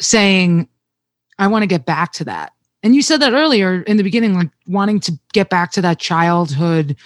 [0.00, 0.68] saying
[1.38, 2.52] i want to get back to that.
[2.82, 6.00] And you said that earlier in the beginning like wanting to get back to that
[6.00, 6.96] childhood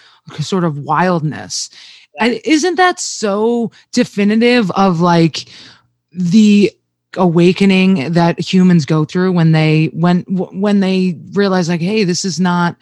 [0.40, 1.70] sort of wildness
[2.20, 5.46] isn't that so definitive of like
[6.12, 6.72] the
[7.16, 12.38] awakening that humans go through when they when when they realize like hey this is
[12.38, 12.76] not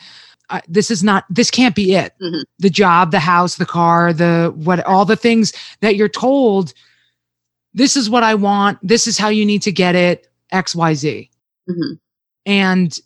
[0.51, 2.43] uh, this is not this can't be it mm-hmm.
[2.59, 6.75] the job the house the car the what all the things that you're told
[7.73, 11.31] this is what i want this is how you need to get it xyz
[11.69, 11.95] mm-hmm.
[12.45, 12.99] and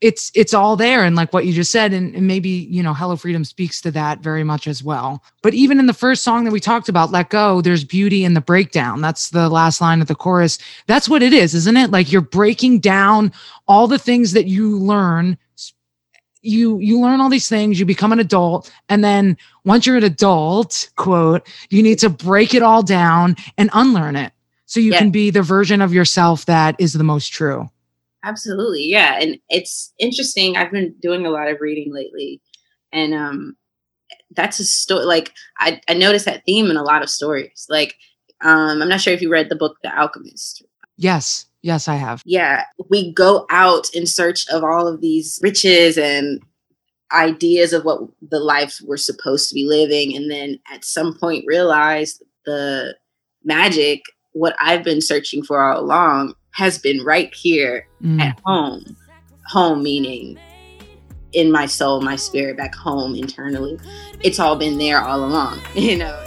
[0.00, 1.04] it's it's all there.
[1.04, 3.90] And like what you just said and, and, maybe you know hello freedom speaks to
[3.92, 5.22] that very much as well.
[5.42, 8.34] But even in the first song that we talked about let go there's beauty in
[8.34, 9.00] the breakdown.
[9.00, 10.58] That's the last line of the chorus.
[10.86, 11.90] That's what it is isn't it?
[11.90, 13.32] Like you're breaking down
[13.66, 15.36] all the things that you learn.
[16.42, 20.04] You you learn all these things you become an adult and then once you're an
[20.04, 24.32] adult quote you need to break it all down and unlearn it
[24.64, 24.98] so you yeah.
[24.98, 27.68] can be the version of yourself that is the most true
[28.24, 28.84] Absolutely.
[28.84, 29.18] Yeah.
[29.20, 30.56] And it's interesting.
[30.56, 32.40] I've been doing a lot of reading lately.
[32.92, 33.56] And um
[34.32, 37.66] that's a story like I, I noticed that theme in a lot of stories.
[37.68, 37.94] Like
[38.42, 40.64] um I'm not sure if you read the book The Alchemist.
[40.96, 41.46] Yes.
[41.62, 42.22] Yes, I have.
[42.24, 42.64] Yeah.
[42.88, 46.40] We go out in search of all of these riches and
[47.12, 50.14] ideas of what the life we're supposed to be living.
[50.14, 52.96] And then at some point realize the
[53.44, 54.02] magic,
[54.38, 58.20] what I've been searching for all along has been right here mm.
[58.20, 58.96] at home.
[59.48, 60.38] Home meaning
[61.32, 63.78] in my soul, my spirit, back home internally.
[64.22, 66.24] It's all been there all along, you know.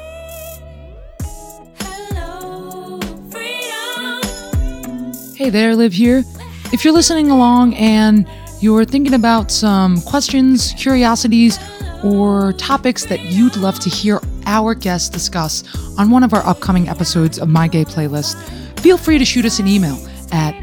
[5.35, 6.23] Hey there, Liv here.
[6.71, 8.27] If you're listening along and
[8.59, 11.57] you're thinking about some questions, curiosities,
[12.03, 15.63] or topics that you'd love to hear our guests discuss
[15.97, 18.35] on one of our upcoming episodes of My Gay Playlist,
[18.79, 19.95] feel free to shoot us an email
[20.31, 20.55] at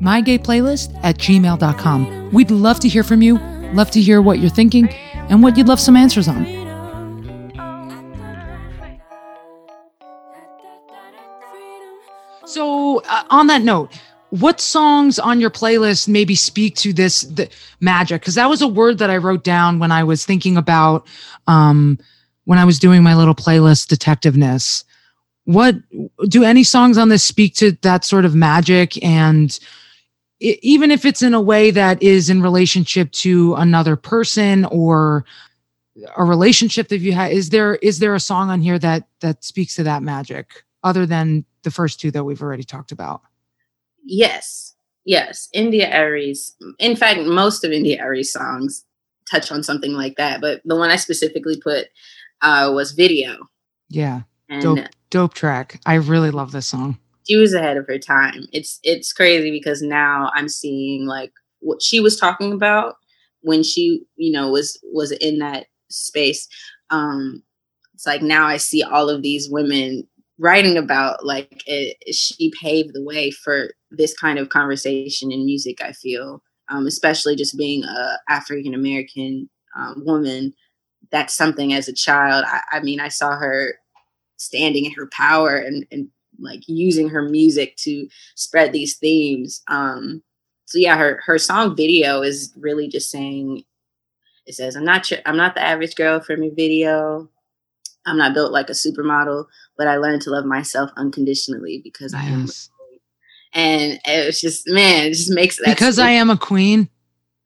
[0.00, 2.32] mygayplaylist at gmail.com.
[2.32, 3.38] We'd love to hear from you,
[3.72, 4.88] love to hear what you're thinking,
[5.28, 6.46] and what you'd love some answers on.
[12.46, 13.92] So, uh, on that note,
[14.30, 17.48] what songs on your playlist maybe speak to this the
[17.80, 18.20] magic?
[18.20, 21.06] Because that was a word that I wrote down when I was thinking about
[21.46, 21.98] um,
[22.44, 24.84] when I was doing my little playlist detectiveness.
[25.44, 25.76] What
[26.28, 29.58] do any songs on this speak to that sort of magic and
[30.40, 35.24] even if it's in a way that is in relationship to another person or
[36.16, 39.42] a relationship that you had is there is there a song on here that that
[39.42, 43.22] speaks to that magic other than the first two that we've already talked about
[44.08, 46.34] yes yes India.Arie.
[46.78, 48.84] in fact most of India.Arie's songs
[49.30, 51.88] touch on something like that but the one i specifically put
[52.40, 53.36] uh was video
[53.90, 57.98] yeah and dope, dope track i really love this song she was ahead of her
[57.98, 58.46] time.
[58.52, 62.96] It's it's crazy because now I'm seeing like what she was talking about
[63.42, 66.48] when she, you know, was was in that space.
[66.90, 67.42] Um
[67.94, 72.94] it's like now I see all of these women writing about like it, she paved
[72.94, 76.42] the way for this kind of conversation in music, I feel.
[76.70, 80.54] Um, especially just being a African American um, woman.
[81.10, 82.44] That's something as a child.
[82.46, 83.78] I, I mean, I saw her
[84.36, 89.62] standing in her power and, and like using her music to spread these themes.
[89.68, 90.22] Um,
[90.66, 93.64] so yeah, her her song video is really just saying
[94.48, 97.28] it says, I'm not I'm not the average girl from your video.
[98.06, 99.44] I'm not built like a supermodel,
[99.76, 102.22] but I learned to love myself unconditionally because yes.
[102.22, 102.48] I am.
[103.54, 106.88] And it was just man, it just makes that because I am a queen.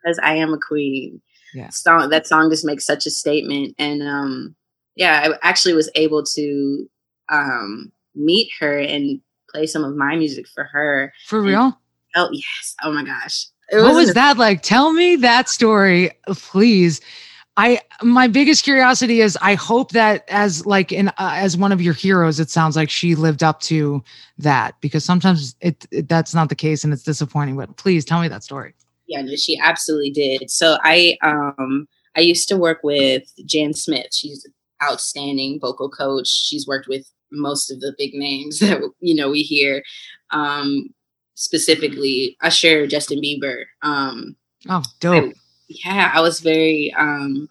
[0.03, 1.21] Because I am a queen.
[1.55, 1.69] Yeah.
[1.69, 3.75] Song that song just makes such a statement.
[3.79, 4.55] And um
[4.97, 6.91] yeah, I actually was able to
[7.29, 11.13] um meet her and play some of my music for her.
[11.27, 11.79] For real?
[12.17, 12.75] Oh yes.
[12.83, 13.47] Oh my gosh.
[13.71, 14.63] what was that like?
[14.63, 17.01] Tell me that story, please.
[17.57, 21.83] I my biggest curiosity is I hope that as like in uh, as one of
[21.83, 24.03] your heroes, it sounds like she lived up to
[24.39, 27.57] that because sometimes it, it, that's not the case and it's disappointing.
[27.57, 28.75] But please tell me that story.
[29.07, 30.51] Yeah, no, she absolutely did.
[30.51, 31.87] So I um
[32.17, 34.15] I used to work with Jan Smith.
[34.15, 34.47] She's
[34.83, 36.29] outstanding vocal coach.
[36.29, 39.83] She's worked with most of the big names that you know we hear.
[40.31, 40.89] Um,
[41.35, 43.65] specifically, Usher, Justin Bieber.
[43.83, 44.37] Um,
[44.71, 45.25] oh, dope!
[45.25, 45.33] I,
[45.85, 47.49] yeah, I was very um,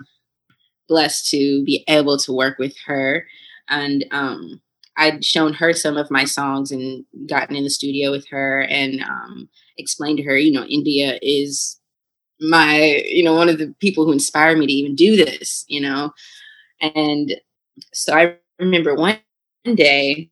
[0.88, 3.28] blessed to be able to work with her,
[3.70, 4.62] and um,
[4.98, 9.02] I'd shown her some of my songs and gotten in the studio with her and
[9.04, 11.80] um, explained to her, you know, India is
[12.42, 15.82] my, you know, one of the people who inspired me to even do this, you
[15.82, 16.12] know,
[16.82, 17.36] and
[17.94, 19.20] so I remember one
[19.76, 20.31] day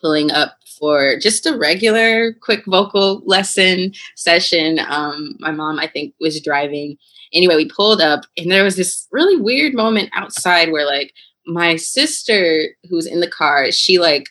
[0.00, 4.80] pulling up for just a regular quick vocal lesson session.
[4.88, 6.96] Um, my mom, I think, was driving.
[7.32, 11.12] Anyway, we pulled up and there was this really weird moment outside where like
[11.46, 14.28] my sister who's in the car, she like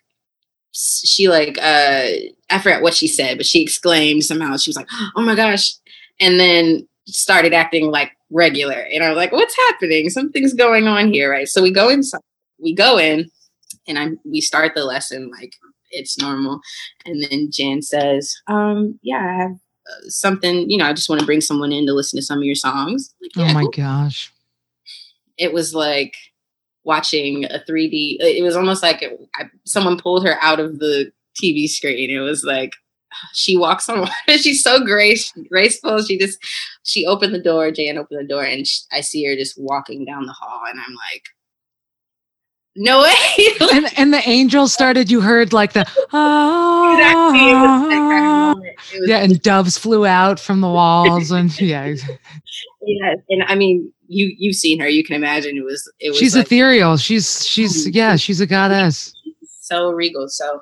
[0.71, 2.08] she like uh
[2.49, 4.58] I forgot what she said, but she exclaimed somehow.
[4.58, 5.71] She was like, "Oh my gosh!"
[6.19, 10.10] And then started acting like regular, and I was like, "What's happening?
[10.10, 12.21] Something's going on here, right?" So we go inside.
[12.60, 13.29] We go in,
[13.89, 15.56] and I we start the lesson like
[15.92, 16.62] it's normal,
[17.06, 20.69] and then Jan says, um, "Yeah, I have uh, something.
[20.69, 22.56] You know, I just want to bring someone in to listen to some of your
[22.56, 23.71] songs." Like, oh yeah, oh my cool.
[23.71, 24.31] gosh!
[25.37, 26.15] It was like
[26.83, 28.17] watching a 3D.
[28.19, 31.12] It was almost like it, I, someone pulled her out of the
[31.42, 32.10] TV screen.
[32.10, 32.73] It was like
[33.33, 34.13] she walks on water.
[34.37, 36.02] She's so grace, graceful.
[36.04, 36.40] She just
[36.83, 37.71] she opened the door.
[37.71, 40.79] Jan opened the door, and she, I see her just walking down the hall, and
[40.79, 41.23] I'm like,
[42.76, 43.46] no way.
[43.74, 45.10] and and the angels started.
[45.10, 47.96] You heard like the ah, exactly.
[47.96, 51.86] kind of yeah, and doves flew out from the walls, and yeah,
[52.82, 53.15] yeah.
[53.30, 54.88] And I mean, you you've seen her.
[54.88, 56.17] You can imagine it was it was.
[56.17, 56.98] She's like, ethereal.
[56.98, 58.15] She's she's oh, yeah.
[58.15, 59.13] She's a goddess.
[59.62, 60.28] So regal.
[60.30, 60.62] So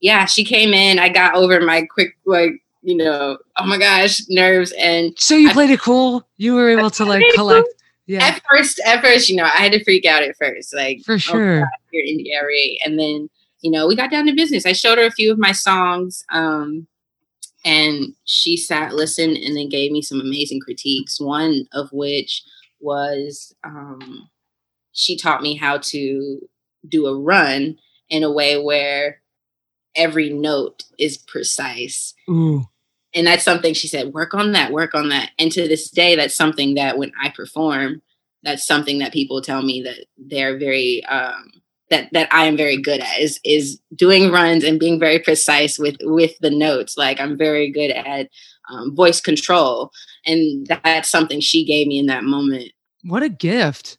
[0.00, 0.98] yeah, she came in.
[0.98, 5.14] I got over my quick like you know, oh my gosh, nerves and.
[5.18, 6.26] So you played it cool.
[6.38, 7.66] You were able to like collect.
[7.66, 8.24] Cool yeah.
[8.24, 11.18] At first, at first, you know, I had to freak out at first, like for
[11.18, 11.58] sure.
[11.58, 13.28] Oh God, you're in the area, and then
[13.60, 14.66] you know, we got down to business.
[14.66, 16.86] I showed her a few of my songs, um,
[17.64, 21.20] and she sat, listened, and then gave me some amazing critiques.
[21.20, 22.42] One of which
[22.80, 24.28] was um,
[24.92, 26.40] she taught me how to
[26.88, 27.78] do a run
[28.08, 29.22] in a way where
[29.94, 32.14] every note is precise.
[32.28, 32.66] Ooh
[33.14, 36.16] and that's something she said work on that work on that and to this day
[36.16, 38.00] that's something that when i perform
[38.42, 41.50] that's something that people tell me that they're very um,
[41.90, 45.78] that that I am very good at is is doing runs and being very precise
[45.78, 46.96] with with the notes.
[46.96, 48.28] Like I'm very good at
[48.70, 49.92] um, voice control,
[50.26, 52.72] and that's something she gave me in that moment.
[53.04, 53.98] What a gift!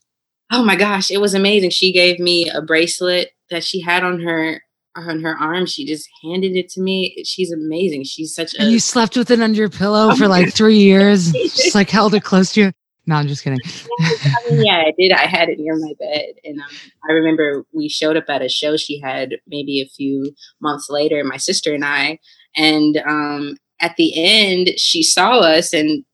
[0.52, 1.70] Oh my gosh, it was amazing.
[1.70, 4.62] She gave me a bracelet that she had on her
[4.96, 5.66] on her arm.
[5.66, 7.24] She just handed it to me.
[7.26, 8.04] She's amazing.
[8.04, 8.62] She's such a.
[8.62, 11.32] And you slept with it under your pillow for like three years.
[11.32, 12.72] just like held it close to you.
[13.06, 13.60] No, I'm just kidding.
[14.00, 15.12] I mean, yeah, I did.
[15.12, 16.70] I had it near my bed, and um,
[17.08, 21.22] I remember we showed up at a show she had maybe a few months later.
[21.26, 22.20] My sister and I,
[22.56, 26.06] and um, at the end, she saw us and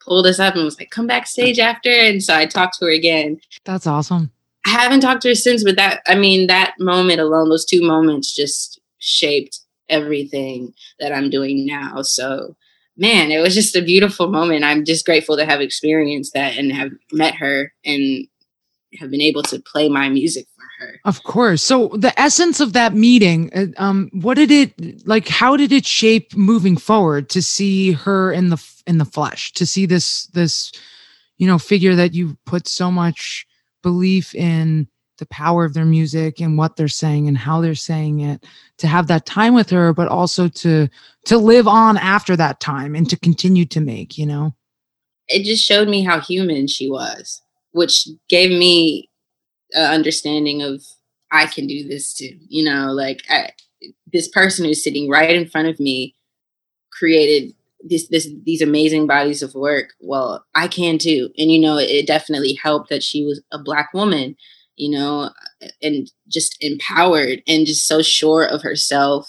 [0.00, 2.90] pulled us up and was like, "Come backstage after." And so I talked to her
[2.90, 3.38] again.
[3.64, 4.30] That's awesome.
[4.76, 7.82] I haven't talked to her since, but that I mean, that moment alone, those two
[7.82, 12.02] moments, just shaped everything that I'm doing now.
[12.02, 12.56] So
[12.98, 14.64] man, it was just a beautiful moment.
[14.64, 18.26] I'm just grateful to have experienced that and have met her and
[18.98, 21.00] have been able to play my music for her.
[21.04, 21.62] Of course.
[21.62, 25.28] So the essence of that meeting, uh, um, what did it like?
[25.28, 29.66] How did it shape moving forward to see her in the in the flesh, to
[29.66, 30.72] see this this
[31.36, 33.46] you know figure that you put so much
[33.88, 34.86] belief in
[35.16, 38.44] the power of their music and what they're saying and how they're saying it
[38.76, 40.86] to have that time with her but also to
[41.24, 44.54] to live on after that time and to continue to make you know?
[45.28, 47.40] It just showed me how human she was
[47.72, 49.08] which gave me
[49.72, 50.82] an understanding of
[51.32, 52.92] i can do this too you know?
[52.92, 53.52] Like I,
[54.12, 56.14] this person who's sitting right in front of me
[56.92, 57.54] created
[57.88, 62.06] this this these amazing bodies of work well i can too and you know it
[62.06, 64.36] definitely helped that she was a black woman
[64.78, 65.30] you know,
[65.82, 69.28] and just empowered and just so sure of herself.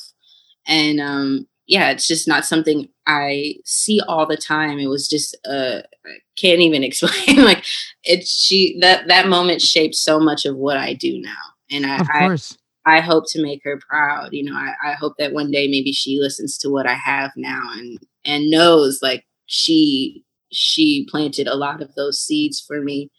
[0.67, 4.79] And um, yeah, it's just not something I see all the time.
[4.79, 7.43] It was just uh, I can't even explain.
[7.43, 7.65] like
[8.03, 11.31] it's she that that moment shaped so much of what I do now,
[11.71, 12.57] and I, of course.
[12.85, 14.29] I, I hope to make her proud.
[14.31, 17.31] You know, I, I hope that one day maybe she listens to what I have
[17.35, 23.09] now and and knows like she she planted a lot of those seeds for me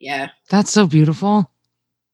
[0.00, 0.30] yeah.
[0.48, 1.48] That's so beautiful.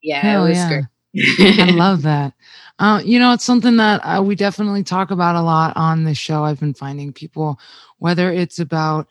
[0.02, 0.68] Yeah, Hell it was yeah.
[0.68, 1.60] great.
[1.60, 2.34] I love that.
[2.78, 6.14] Uh, you know, it's something that uh, we definitely talk about a lot on the
[6.14, 6.44] show.
[6.44, 7.58] I've been finding people,
[7.98, 9.06] whether it's about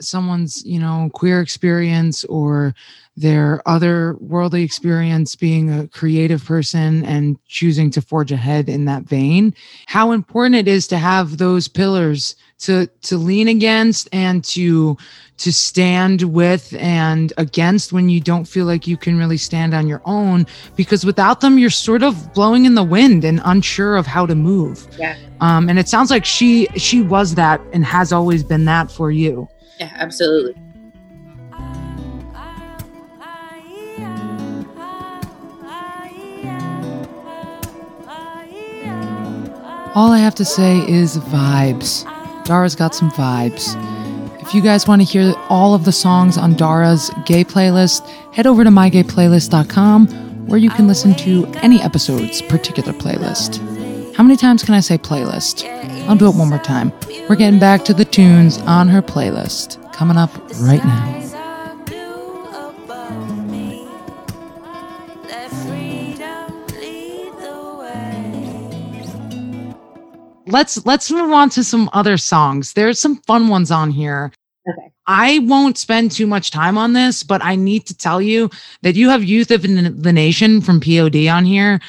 [0.00, 2.74] someone's, you know, queer experience or
[3.16, 9.04] their other worldly experience being a creative person and choosing to forge ahead in that
[9.04, 9.54] vein,
[9.86, 14.96] how important it is to have those pillars to to lean against and to
[15.36, 19.88] to stand with and against when you don't feel like you can really stand on
[19.88, 24.06] your own because without them you're sort of blowing in the wind and unsure of
[24.06, 24.86] how to move.
[24.98, 25.16] Yeah.
[25.40, 29.10] Um and it sounds like she she was that and has always been that for
[29.10, 30.54] you yeah absolutely
[39.94, 42.04] all I have to say is vibes.
[42.44, 43.74] Dara's got some vibes.
[44.42, 48.46] If you guys want to hear all of the songs on Dara's gay playlist, head
[48.46, 50.08] over to mygayplaylist.com
[50.46, 53.73] where you can listen to any episode's particular playlist.
[54.16, 55.64] How many times can I say playlist?
[56.08, 56.92] I'll do it one more time.
[57.28, 61.24] We're getting back to the tunes on her playlist coming up right now.
[70.54, 72.72] let's let's move on to some other songs.
[72.72, 74.32] There's some fun ones on here.
[74.68, 74.92] Okay.
[75.06, 78.48] I won't spend too much time on this, but I need to tell you
[78.82, 81.80] that you have Youth of the Nation from POD on here.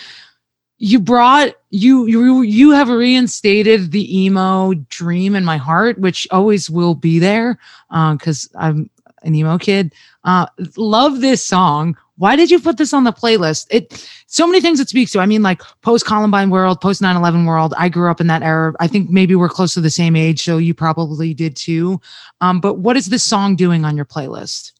[0.78, 6.69] You brought you you you have reinstated the emo dream in my heart, which always
[6.69, 7.57] will be there
[7.89, 8.89] because uh, I'm
[9.23, 9.93] an emo kid.
[10.23, 13.67] Uh, love this song why did you put this on the playlist?
[13.69, 15.19] It so many things it speaks to.
[15.19, 17.73] I mean, like post Columbine world, post 9-11 world.
[17.78, 18.73] I grew up in that era.
[18.80, 21.99] I think maybe we're close to the same age, so you probably did too.
[22.41, 24.71] Um, but what is this song doing on your playlist?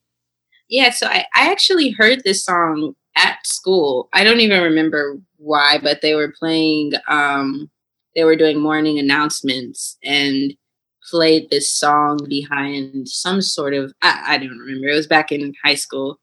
[0.70, 4.10] Yeah, so I, I actually heard this song at school.
[4.14, 7.70] I don't even remember why, but they were playing um
[8.16, 10.54] they were doing morning announcements and
[11.10, 14.88] played this song behind some sort of I, I don't remember.
[14.88, 16.20] It was back in high school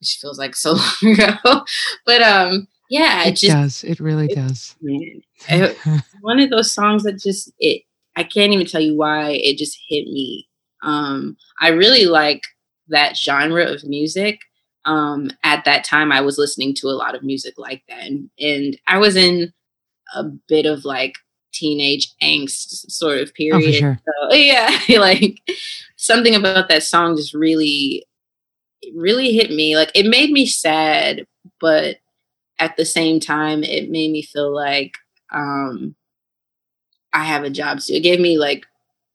[0.00, 0.72] which feels like so
[1.02, 1.64] long ago.
[2.04, 3.84] but um, yeah, it just does.
[3.84, 4.76] It really it, does.
[4.80, 5.76] Man, it,
[6.20, 7.82] one of those songs that just it.
[8.18, 10.48] I can't even tell you why it just hit me.
[10.82, 12.42] Um, I really like
[12.88, 14.40] that genre of music.
[14.86, 18.30] Um, at that time, I was listening to a lot of music like that, and,
[18.38, 19.52] and I was in
[20.14, 21.14] a bit of like
[21.52, 23.68] teenage angst sort of period.
[23.68, 24.00] Oh, sure.
[24.30, 25.40] So yeah, like
[25.96, 28.06] something about that song just really
[28.94, 29.76] really hit me.
[29.76, 31.26] Like it made me sad,
[31.60, 31.96] but
[32.58, 34.96] at the same time, it made me feel like
[35.32, 35.94] um,
[37.12, 37.94] I have a job to.
[37.94, 38.66] It gave me like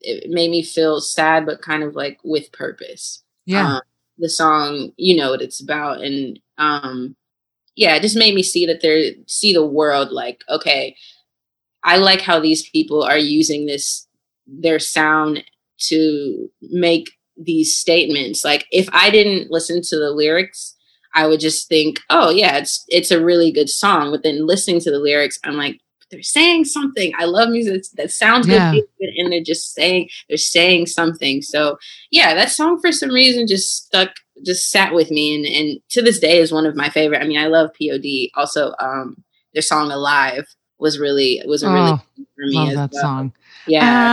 [0.01, 3.23] it made me feel sad, but kind of like with purpose.
[3.45, 3.75] Yeah.
[3.75, 3.81] Um,
[4.21, 7.15] the song, you know what it's about, and um,
[7.75, 10.95] yeah, it just made me see that there see the world like okay,
[11.83, 14.07] I like how these people are using this
[14.47, 15.43] their sound
[15.89, 18.43] to make these statements.
[18.45, 20.75] Like if I didn't listen to the lyrics,
[21.13, 24.79] I would just think, "Oh yeah, it's it's a really good song." But then listening
[24.81, 25.79] to the lyrics, I'm like,
[26.11, 28.71] "They're saying something." I love music that sounds Yeah.
[28.71, 28.83] good,
[29.17, 31.41] and they're just saying they're saying something.
[31.41, 31.77] So
[32.11, 34.11] yeah, that song for some reason just stuck,
[34.45, 37.21] just sat with me, and and to this day is one of my favorite.
[37.21, 38.05] I mean, I love Pod.
[38.35, 40.45] Also, um, their song "Alive"
[40.79, 43.01] was really was a really Oh, good for me Love that well.
[43.03, 43.33] song.
[43.67, 44.09] Yeah,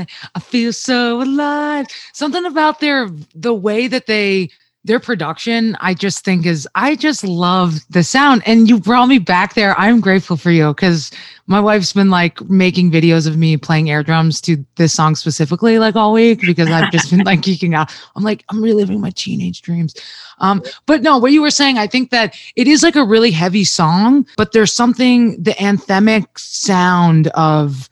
[0.00, 1.86] I I feel so alive.
[2.12, 4.50] Something about their the way that they
[4.86, 8.42] their production, I just think is I just love the sound.
[8.46, 9.78] And you brought me back there.
[9.78, 11.10] I'm grateful for you because
[11.46, 15.78] my wife's been like making videos of me playing air drums to this song specifically
[15.78, 17.94] like all week because I've just been like geeking out.
[18.14, 19.94] I'm like, I'm reliving my teenage dreams.
[20.38, 23.30] Um, but no, what you were saying, I think that it is like a really
[23.30, 27.88] heavy song, but there's something the anthemic sound of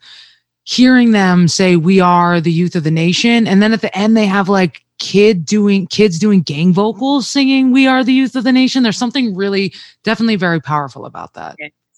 [0.63, 4.17] hearing them say we are the youth of the nation and then at the end
[4.17, 8.43] they have like kid doing kids doing gang vocals singing we are the youth of
[8.43, 9.73] the nation there's something really
[10.03, 11.55] definitely very powerful about that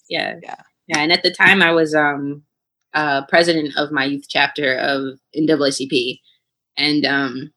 [0.08, 0.56] yeah, Yeah.
[0.88, 0.98] yeah.
[0.98, 2.42] And at the time, I was um
[2.94, 6.18] uh president of my youth chapter of NAACP,
[6.76, 7.52] and um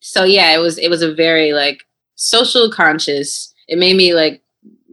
[0.00, 1.82] so yeah, it was it was a very like
[2.14, 3.52] social conscious.
[3.68, 4.42] It made me like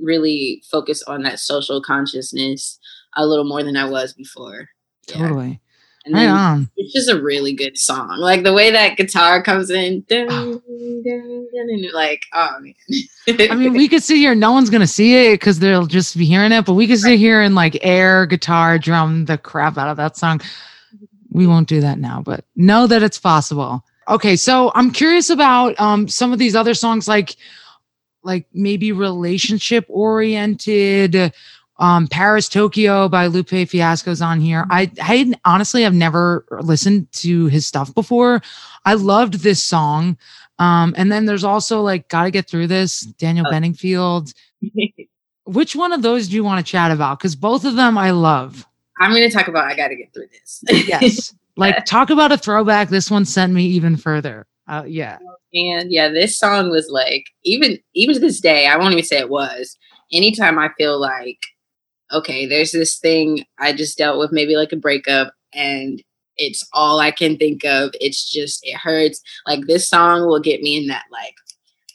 [0.01, 2.79] really focus on that social consciousness
[3.15, 4.69] a little more than I was before.
[5.07, 5.17] Yeah.
[5.17, 5.59] totally
[6.05, 8.17] And right then on it's just a really good song.
[8.17, 10.61] Like the way that guitar comes in, dun, Oh.
[11.03, 12.73] dun, dun, and you're like, oh man.
[13.49, 16.25] i mean we could sit here no one's gonna see it because they'll just be
[16.25, 19.87] hearing it but we could sit here and like air guitar drum the crap out
[19.87, 20.41] of that song
[21.31, 25.79] we won't do that now but know that it's possible okay so i'm curious about
[25.79, 27.37] um some of these other songs like
[28.23, 31.33] like maybe relationship oriented
[31.77, 34.65] um paris tokyo by lupe fiasco's on here.
[34.69, 38.41] I i honestly have never listened to his stuff before.
[38.85, 40.17] I loved this song.
[40.59, 43.51] Um and then there's also like gotta get through this daniel Oh.
[43.51, 44.33] Bedingfield.
[45.45, 47.19] Which one of those do you want to chat about?
[47.19, 48.65] Because both of them i love.
[49.01, 50.63] I'm gonna talk about I gotta get through this.
[50.87, 51.33] yes.
[51.55, 52.89] Like talk about a throwback.
[52.89, 54.47] This one sent me even further.
[54.67, 55.19] Uh, yeah.
[55.53, 59.19] And yeah, this song was like even even to this day, I won't even say
[59.19, 59.77] it was.
[60.11, 61.37] Anytime I feel like,
[62.13, 66.01] okay, there's this thing I just dealt with, maybe like a breakup, and
[66.37, 67.91] it's all I can think of.
[67.99, 69.21] It's just it hurts.
[69.47, 71.35] Like this song will get me in that like,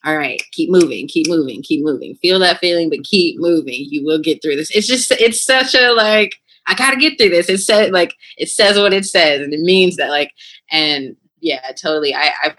[0.05, 2.15] all right, keep moving, keep moving, keep moving.
[2.17, 3.85] Feel that feeling, but keep moving.
[3.89, 4.71] You will get through this.
[4.75, 7.49] It's just it's such a like I gotta get through this.
[7.49, 10.33] It said like it says what it says, and it means that like
[10.71, 12.15] and yeah, totally.
[12.15, 12.55] I I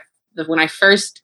[0.48, 1.22] when I first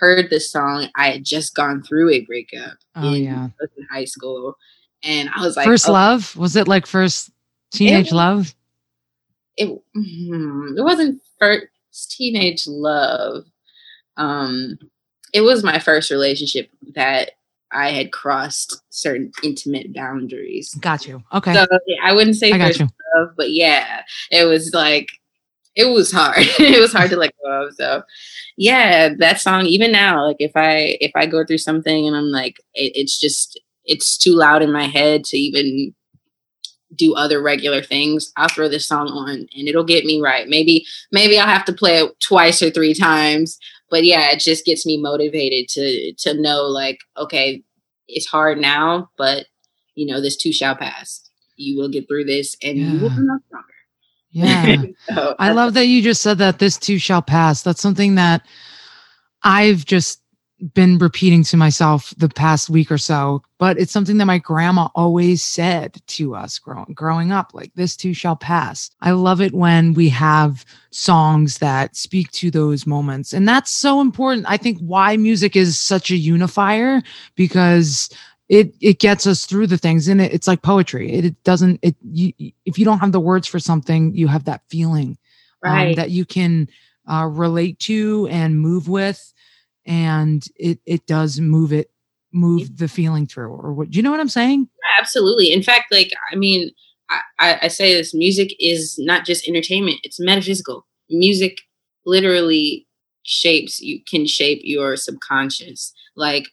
[0.00, 3.48] heard this song, I had just gone through a breakup Oh, in, yeah.
[3.76, 4.56] in high school,
[5.02, 7.30] and I was like, first oh, love was it like first
[7.72, 8.54] teenage was- love
[9.56, 11.66] It hmm, it wasn't first
[12.10, 13.44] teenage love.
[14.16, 14.78] Um,
[15.32, 17.32] it was my first relationship that
[17.72, 20.74] I had crossed certain intimate boundaries.
[20.74, 21.66] got you okay So
[22.02, 25.10] I wouldn't say i first love, but yeah, it was like
[25.76, 26.36] it was hard.
[26.58, 27.74] it was hard to let go of.
[27.74, 28.02] So
[28.56, 32.30] yeah, that song even now, like if I if I go through something and I'm
[32.30, 33.58] like it, it's just
[33.90, 35.92] it's too loud in my head to even
[36.94, 40.48] do other regular things, I'll throw this song on and it'll get me right.
[40.48, 43.58] Maybe maybe I'll have to play it twice or three times,
[43.90, 47.62] but yeah, it just gets me motivated to to know like okay,
[48.08, 49.46] it's hard now, but
[49.96, 51.28] you know this too shall pass.
[51.56, 53.66] You will get through this and you will come out stronger.
[54.30, 54.82] yeah
[55.14, 57.62] So I love that you just said that this too shall pass.
[57.62, 58.46] That's something that
[59.42, 60.19] I've just
[60.74, 64.88] been repeating to myself the past week or so, but it's something that my grandma
[64.94, 68.90] always said to us growing growing up like this too shall pass.
[69.00, 73.32] I love it when we have songs that speak to those moments.
[73.32, 74.46] And that's so important.
[74.48, 77.02] I think why music is such a unifier
[77.36, 78.10] because
[78.48, 81.12] it it gets us through the things and it, it's like poetry.
[81.12, 82.32] It, it doesn't it you,
[82.66, 85.16] if you don't have the words for something, you have that feeling
[85.64, 85.96] um, right.
[85.96, 86.68] that you can
[87.10, 89.32] uh, relate to and move with,
[89.90, 91.90] and it it does move it
[92.32, 93.48] move the feeling through.
[93.48, 93.90] Or what?
[93.90, 94.68] Do you know what I'm saying?
[94.98, 95.52] Absolutely.
[95.52, 96.70] In fact, like I mean,
[97.10, 100.86] I, I, I say this: music is not just entertainment; it's metaphysical.
[101.10, 101.58] Music
[102.06, 102.86] literally
[103.22, 106.48] shapes you can shape your subconscious like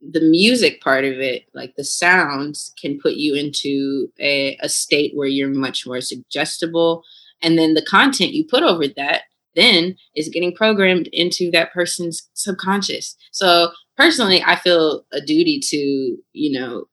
[0.00, 5.10] the music part of it like the sounds can put you into a, a state
[5.16, 7.02] where you're much more suggestible
[7.42, 9.22] and then the content you put over that
[9.54, 13.16] then is getting programmed into that person's subconscious.
[13.30, 16.86] So personally i feel a duty to you know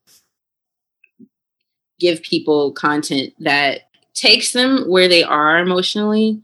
[1.98, 3.84] give people content that
[4.14, 6.42] takes them where they are emotionally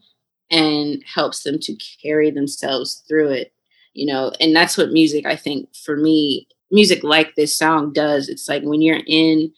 [0.50, 3.52] and helps them to carry themselves through it
[3.94, 8.30] you know and that's what music i think for me music like this song does.
[8.30, 9.52] It's like when you're in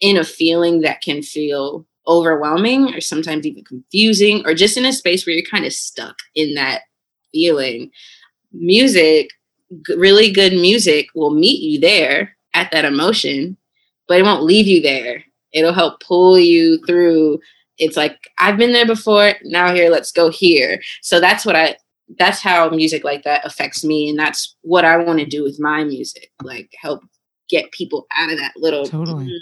[0.00, 4.92] in a feeling that can feel overwhelming or sometimes even confusing or just in a
[4.92, 6.82] space where you're kind of stuck in that
[7.32, 7.90] feeling
[8.52, 9.30] music
[9.96, 13.56] really good music will meet you there at that emotion
[14.06, 17.40] but it won't leave you there it'll help pull you through
[17.78, 19.32] it's like I've been there before.
[19.42, 20.80] Now here, let's go here.
[21.02, 21.76] So that's what I.
[22.18, 25.58] That's how music like that affects me, and that's what I want to do with
[25.58, 26.30] my music.
[26.42, 27.02] Like help
[27.54, 29.32] get people out of that little, totally.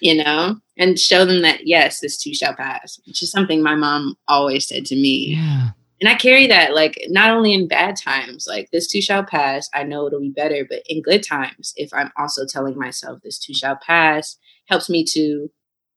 [0.00, 3.74] you know, and show them that yes, this too shall pass, which is something my
[3.74, 5.34] mom always said to me.
[5.36, 5.70] Yeah.
[6.00, 9.70] And I carry that like not only in bad times, like this too shall pass.
[9.72, 13.38] I know it'll be better, but in good times, if I'm also telling myself this
[13.38, 14.36] too shall pass,
[14.66, 15.48] helps me to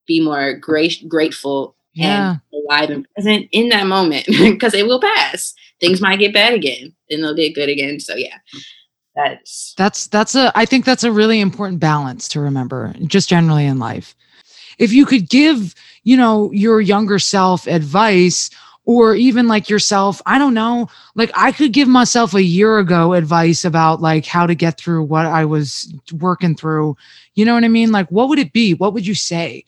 [0.06, 2.30] be more great, grateful yeah.
[2.30, 5.56] and alive and present in that moment because it will pass.
[5.80, 8.00] Things might get bad again, then they'll get good again.
[8.00, 8.38] So yeah,
[9.16, 10.52] that's that's that's a.
[10.56, 14.16] I think that's a really important balance to remember, just generally in life.
[14.78, 18.50] If you could give, you know, your younger self advice
[18.88, 23.14] or even like yourself i don't know like i could give myself a year ago
[23.14, 26.96] advice about like how to get through what i was working through
[27.34, 29.66] you know what i mean like what would it be what would you say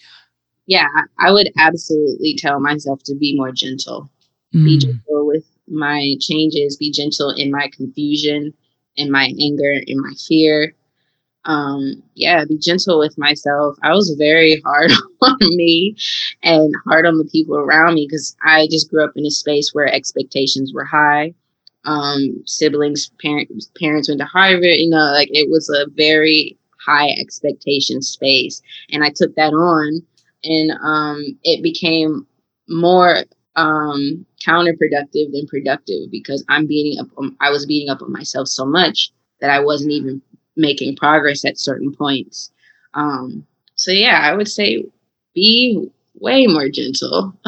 [0.68, 0.88] yeah,
[1.18, 4.10] I would absolutely tell myself to be more gentle.
[4.54, 4.66] Mm.
[4.66, 8.54] Be gentle with my changes, be gentle in my confusion,
[8.98, 10.74] in my anger, in my fear.
[11.46, 13.78] Um, yeah, be gentle with myself.
[13.84, 14.92] I was very hard
[15.22, 15.96] on me
[16.44, 19.72] and hard on the people around me because I just grew up in a space
[19.74, 21.34] where expectations were high.
[21.86, 24.66] Um, siblings, parents, parents went to Harvard.
[24.66, 30.02] You know, like it was a very high expectation space, and I took that on
[30.44, 32.26] and um, it became
[32.70, 33.24] more
[33.58, 37.08] um, counterproductive than productive because I'm beating up.
[37.42, 40.22] I was beating up on myself so much that I wasn't even
[40.56, 42.52] making progress at certain points.
[42.94, 43.46] Um,
[43.76, 44.86] so yeah, I would say
[45.34, 45.90] be
[46.20, 47.34] way more gentle.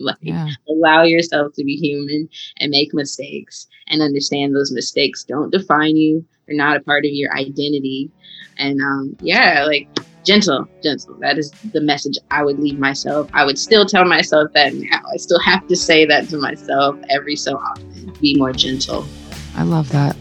[0.00, 0.48] like yeah.
[0.68, 2.28] allow yourself to be human
[2.58, 6.24] and make mistakes and understand those mistakes don't define you.
[6.46, 8.10] They're not a part of your identity.
[8.56, 9.88] And um, yeah, like
[10.28, 11.14] gentle, gentle.
[11.20, 13.30] That is the message I would leave myself.
[13.32, 15.00] I would still tell myself that now.
[15.10, 18.12] I still have to say that to myself every so often.
[18.20, 19.06] Be more gentle.
[19.54, 20.14] I love that.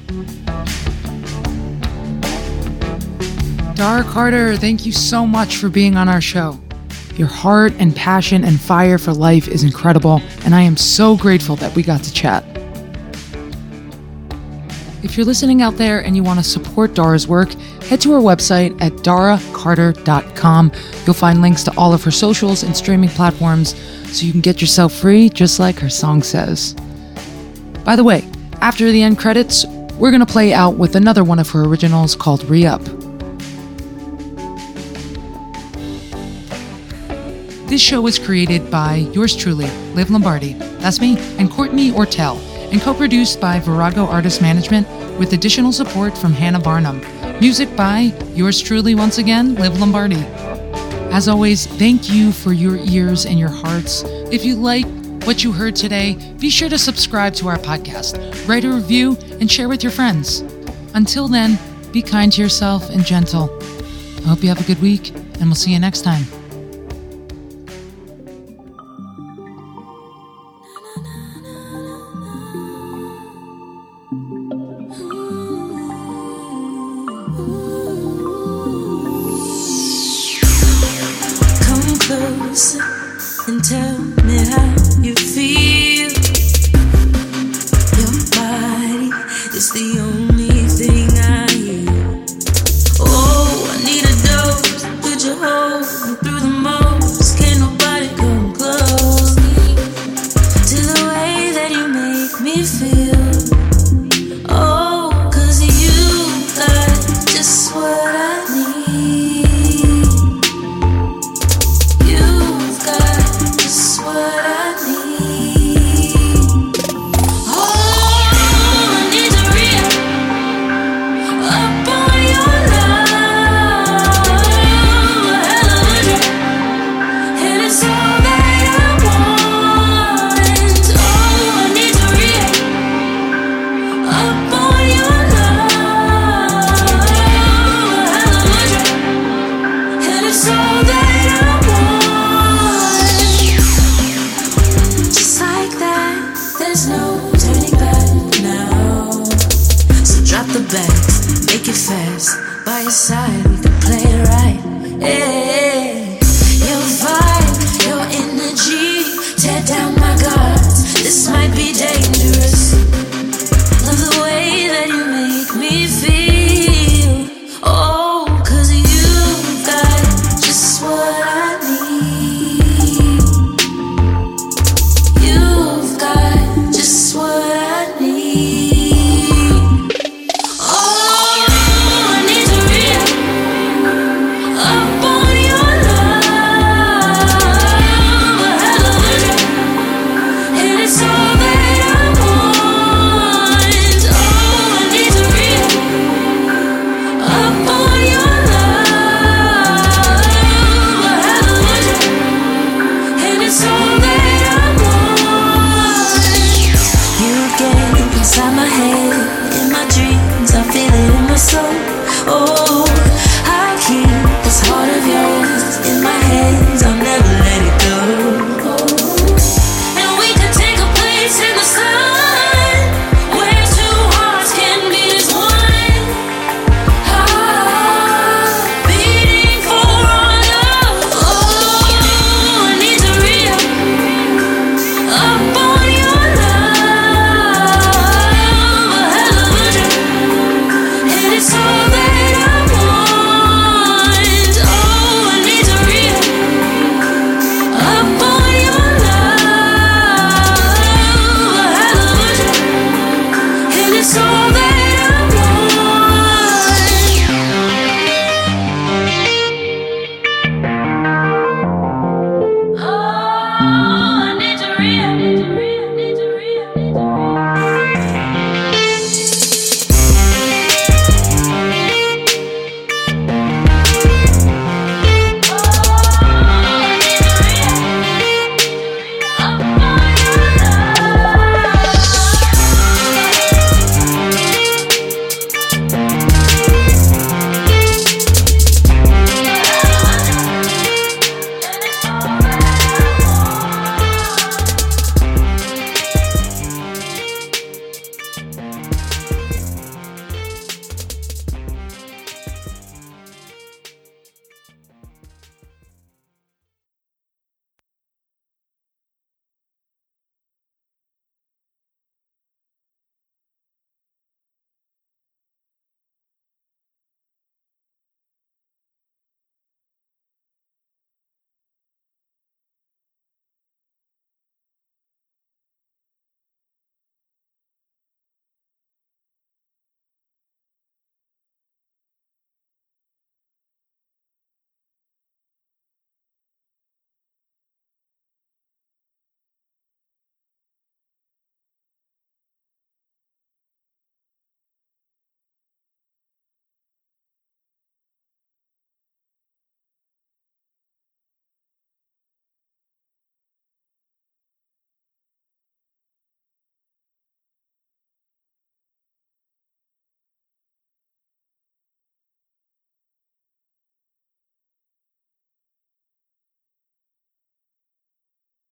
[3.76, 6.58] Dara Carter, thank you so much for being on our show.
[7.18, 11.58] Your heart and passion and fire for life is incredible, and I am so grateful
[11.58, 12.46] that we got to chat.
[15.04, 17.50] If you're listening out there and you want to support Dara's work,
[17.88, 20.72] head to her website at daracarter.com.
[21.06, 23.76] You'll find links to all of her socials and streaming platforms
[24.12, 26.76] so you can get yourself free just like her song says.
[27.86, 28.30] By the way,
[28.62, 29.66] after the end credits,
[29.98, 32.84] we're going to play out with another one of her originals called Re Up.
[37.68, 42.38] This show was created by yours truly, Liv Lombardi, that's me, and Courtney Ortel,
[42.72, 44.88] and co produced by Virago Artist Management
[45.20, 47.02] with additional support from Hannah Barnum.
[47.40, 50.26] Music by yours truly, once again, Liv Lombardi.
[51.12, 54.02] As always, thank you for your ears and your hearts.
[54.32, 54.88] If you like
[55.24, 58.18] what you heard today, be sure to subscribe to our podcast,
[58.48, 60.40] write a review, and share with your friends.
[60.96, 61.60] Until then,
[61.92, 63.56] be kind to yourself and gentle.
[64.24, 66.24] I hope you have a good week, and we'll see you next time.